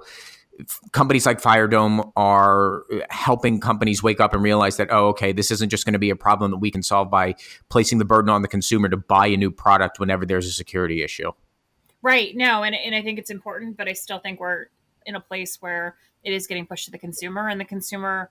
companies 0.92 1.26
like 1.26 1.40
Firedome 1.40 2.12
are 2.16 2.84
helping 3.10 3.60
companies 3.60 4.02
wake 4.02 4.20
up 4.20 4.32
and 4.34 4.42
realize 4.42 4.76
that, 4.76 4.88
oh, 4.90 5.08
okay, 5.08 5.32
this 5.32 5.50
isn't 5.50 5.68
just 5.68 5.84
going 5.84 5.92
to 5.92 5.98
be 5.98 6.10
a 6.10 6.16
problem 6.16 6.50
that 6.50 6.58
we 6.58 6.70
can 6.70 6.82
solve 6.82 7.10
by 7.10 7.34
placing 7.68 7.98
the 7.98 8.04
burden 8.04 8.30
on 8.30 8.42
the 8.42 8.48
consumer 8.48 8.88
to 8.88 8.96
buy 8.96 9.26
a 9.26 9.36
new 9.36 9.50
product 9.50 9.98
whenever 9.98 10.24
there's 10.24 10.46
a 10.46 10.52
security 10.52 11.02
issue. 11.02 11.30
Right. 12.02 12.36
No, 12.36 12.62
and, 12.62 12.74
and 12.74 12.94
I 12.94 13.02
think 13.02 13.18
it's 13.18 13.30
important, 13.30 13.76
but 13.76 13.88
I 13.88 13.92
still 13.92 14.18
think 14.18 14.40
we're 14.40 14.66
in 15.04 15.14
a 15.16 15.20
place 15.20 15.60
where 15.60 15.96
it 16.24 16.32
is 16.32 16.46
getting 16.46 16.66
pushed 16.66 16.86
to 16.86 16.90
the 16.90 16.98
consumer, 16.98 17.48
and 17.48 17.60
the 17.60 17.64
consumer 17.64 18.30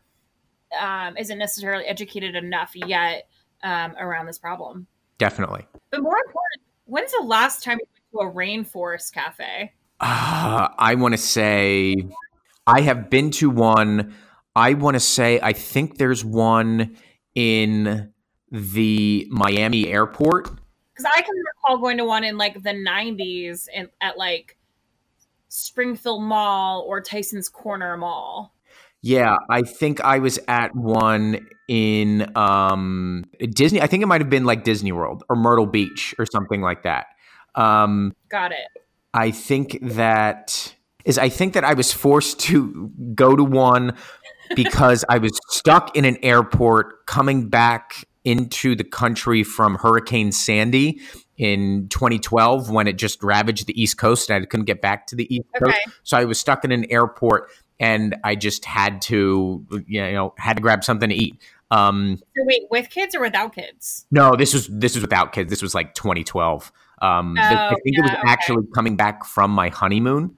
um, 0.80 1.16
isn't 1.18 1.38
necessarily 1.38 1.86
educated 1.86 2.36
enough 2.36 2.72
yet 2.76 3.28
um, 3.64 3.96
around 3.98 4.26
this 4.26 4.38
problem. 4.38 4.88
Definitely. 5.18 5.66
But 5.92 6.02
more 6.02 6.18
important, 6.18 6.62
when's 6.86 7.12
the 7.12 7.24
last 7.24 7.64
time 7.64 7.78
you 7.80 8.22
went 8.22 8.34
to 8.34 8.40
a 8.40 8.46
rainforest 8.46 9.14
cafe? 9.14 9.74
Uh, 10.08 10.70
I 10.78 10.94
want 10.94 11.13
to 11.13 11.18
say 11.18 11.96
I 12.68 12.82
have 12.82 13.10
been 13.10 13.32
to 13.32 13.50
one. 13.50 14.13
I 14.56 14.76
want 14.76 14.94
to 14.94 15.00
say 15.00 15.39
I 15.41 15.52
think 15.52 15.98
there's 15.98 16.24
one 16.24 16.96
in 17.34 18.13
the 18.52 19.28
Miami 19.32 19.88
airport. 19.88 20.44
Because 20.94 21.12
I 21.12 21.22
can 21.22 21.34
recall 21.36 21.80
going 21.80 21.98
to 21.98 22.06
one 22.06 22.24
in 22.24 22.38
like 22.38 22.62
the 22.62 22.70
90s 22.70 23.68
and 23.74 23.89
at 24.00 24.15
like 24.15 24.58
Springfield 25.50 26.22
Mall 26.22 26.86
or 26.88 27.02
Tyson's 27.02 27.50
Corner 27.50 27.98
Mall. 27.98 28.54
Yeah, 29.02 29.38
I 29.50 29.63
think 29.63 30.02
I 30.02 30.20
was 30.20 30.38
at 30.48 30.76
one 30.76 31.48
in 31.68 32.32
um, 32.38 33.26
Disney. 33.39 33.82
I 33.82 33.88
think 33.88 34.04
it 34.04 34.06
might 34.06 34.22
have 34.22 34.30
been 34.30 34.46
like 34.46 34.63
Disney 34.63 34.91
World 34.91 35.24
or 35.30 35.36
Myrtle 35.36 35.65
Beach 35.65 36.13
or 36.20 36.28
something 36.28 36.62
like 36.62 36.84
that. 36.84 37.08
Um, 37.56 38.13
Got 38.30 38.52
it. 38.52 38.85
I 39.15 39.32
think 39.32 39.80
that 39.82 40.75
is 41.06 41.17
I 41.17 41.30
think 41.30 41.54
that 41.54 41.63
I 41.63 41.73
was 41.73 41.93
forced 41.93 42.39
to 42.41 42.91
go 43.15 43.36
to 43.36 43.43
one 43.43 43.95
because 44.56 45.06
I 45.08 45.19
was 45.19 45.39
stuck 45.49 45.95
in 45.95 46.04
an 46.04 46.17
airport 46.21 47.06
coming 47.06 47.47
back 47.47 48.06
into 48.25 48.75
the 48.75 48.84
country 48.84 49.43
from 49.43 49.75
Hurricane 49.75 50.34
Sandy 50.34 50.99
in 51.38 51.88
2012 51.89 52.69
when 52.69 52.88
it 52.88 52.97
just 52.97 53.23
ravaged 53.23 53.67
the 53.67 53.82
East 53.82 53.97
Coast 53.97 54.30
and 54.30 54.43
I 54.43 54.45
couldn't 54.45 54.65
get 54.65 54.82
back 54.82 55.08
to 55.08 55.15
the 55.15 55.34
East 55.34 55.47
okay. 55.56 55.71
Coast. 55.71 55.97
So 56.04 56.17
I 56.17 56.25
was 56.25 56.38
stuck 56.38 56.65
in 56.65 56.73
an 56.73 56.86
airport 56.91 57.49
and 57.80 58.17
I 58.23 58.36
just 58.36 58.65
had 58.65 59.01
to, 59.04 59.65
you 59.88 60.01
know, 60.12 60.34
had 60.38 60.58
to 60.58 60.62
grab 60.62 60.84
something 60.84 61.10
to 61.10 61.15
eat. 61.15 61.41
Um, 61.71 62.17
so 62.36 62.43
wait, 62.45 62.63
with 62.69 62.89
kids 62.89 63.15
or 63.15 63.21
without 63.21 63.56
kids? 63.56 64.06
No, 64.12 64.36
this 64.36 64.54
was 64.54 64.67
this 64.67 64.95
was 64.95 65.01
without 65.01 65.32
kids. 65.32 65.49
This 65.49 65.62
was 65.62 65.73
like 65.73 65.93
2012. 65.93 66.71
Um, 67.01 67.36
oh, 67.38 67.41
I 67.41 67.75
think 67.84 67.97
yeah, 67.97 67.99
it 67.99 68.01
was 68.03 68.12
okay. 68.12 68.21
actually 68.25 68.67
coming 68.73 68.95
back 68.95 69.25
from 69.25 69.51
my 69.51 69.69
honeymoon. 69.69 70.38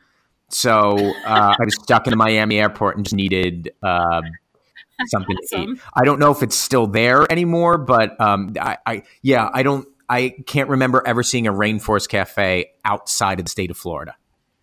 So 0.49 0.97
uh, 1.25 1.55
I 1.59 1.63
was 1.63 1.75
stuck 1.75 2.07
in 2.07 2.13
a 2.13 2.15
Miami 2.15 2.59
airport 2.59 2.95
and 2.95 3.05
just 3.05 3.15
needed 3.15 3.71
uh, 3.83 4.21
something 5.07 5.35
awesome. 5.43 5.65
to 5.65 5.71
eat. 5.73 5.79
I 5.93 6.05
don't 6.05 6.19
know 6.19 6.31
if 6.31 6.41
it's 6.41 6.55
still 6.55 6.87
there 6.87 7.29
anymore, 7.31 7.77
but 7.77 8.19
um, 8.21 8.53
I, 8.59 8.77
I, 8.85 9.03
yeah, 9.21 9.49
I 9.53 9.63
don't. 9.63 9.87
I 10.09 10.35
can't 10.45 10.69
remember 10.69 11.03
ever 11.05 11.21
seeing 11.21 11.47
a 11.47 11.53
rainforest 11.53 12.07
cafe 12.07 12.71
outside 12.85 13.39
of 13.39 13.45
the 13.45 13.51
state 13.51 13.69
of 13.69 13.77
Florida. 13.77 14.15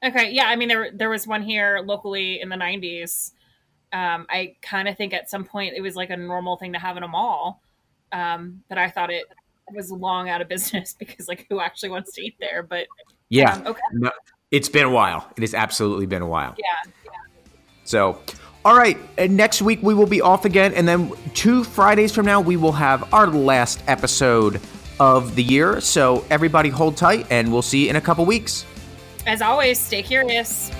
Okay, 0.02 0.30
yeah, 0.32 0.46
I 0.46 0.56
mean 0.56 0.68
there 0.68 0.90
there 0.92 1.10
was 1.10 1.26
one 1.26 1.42
here 1.42 1.82
locally 1.84 2.40
in 2.40 2.48
the 2.48 2.56
'90s. 2.56 3.32
Um, 3.92 4.26
I 4.28 4.56
kind 4.62 4.88
of 4.88 4.96
think 4.96 5.12
at 5.12 5.30
some 5.30 5.44
point 5.44 5.74
it 5.76 5.82
was 5.82 5.96
like 5.96 6.10
a 6.10 6.16
normal 6.16 6.56
thing 6.56 6.72
to 6.72 6.78
have 6.78 6.96
in 6.96 7.02
a 7.02 7.08
mall, 7.08 7.62
um, 8.10 8.62
but 8.68 8.78
I 8.78 8.88
thought 8.88 9.10
it 9.10 9.24
was 9.72 9.90
long 9.90 10.28
out 10.28 10.40
of 10.40 10.48
business 10.48 10.94
because 10.98 11.28
like 11.28 11.46
who 11.48 11.60
actually 11.60 11.90
wants 11.90 12.12
to 12.12 12.22
eat 12.22 12.36
there? 12.40 12.62
But 12.62 12.86
yeah, 13.28 13.54
um, 13.54 13.66
okay, 13.68 13.80
no, 13.92 14.10
it's 14.50 14.68
been 14.68 14.84
a 14.84 14.90
while. 14.90 15.30
It 15.36 15.40
has 15.40 15.54
absolutely 15.54 16.06
been 16.06 16.22
a 16.22 16.26
while. 16.26 16.54
Yeah. 16.58 16.92
yeah. 17.04 17.10
So, 17.84 18.20
all 18.64 18.76
right, 18.76 18.98
and 19.18 19.36
next 19.36 19.62
week 19.62 19.82
we 19.82 19.94
will 19.94 20.06
be 20.06 20.20
off 20.20 20.44
again, 20.44 20.72
and 20.74 20.86
then 20.86 21.12
two 21.34 21.64
Fridays 21.64 22.12
from 22.12 22.26
now 22.26 22.40
we 22.40 22.56
will 22.56 22.72
have 22.72 23.12
our 23.12 23.26
last 23.26 23.82
episode 23.86 24.60
of 25.00 25.34
the 25.34 25.42
year. 25.42 25.80
So 25.80 26.24
everybody 26.30 26.68
hold 26.68 26.96
tight, 26.96 27.26
and 27.30 27.52
we'll 27.52 27.62
see 27.62 27.84
you 27.84 27.90
in 27.90 27.96
a 27.96 28.00
couple 28.00 28.24
weeks. 28.24 28.64
As 29.26 29.40
always, 29.40 29.78
stay 29.78 30.02
curious. 30.02 30.70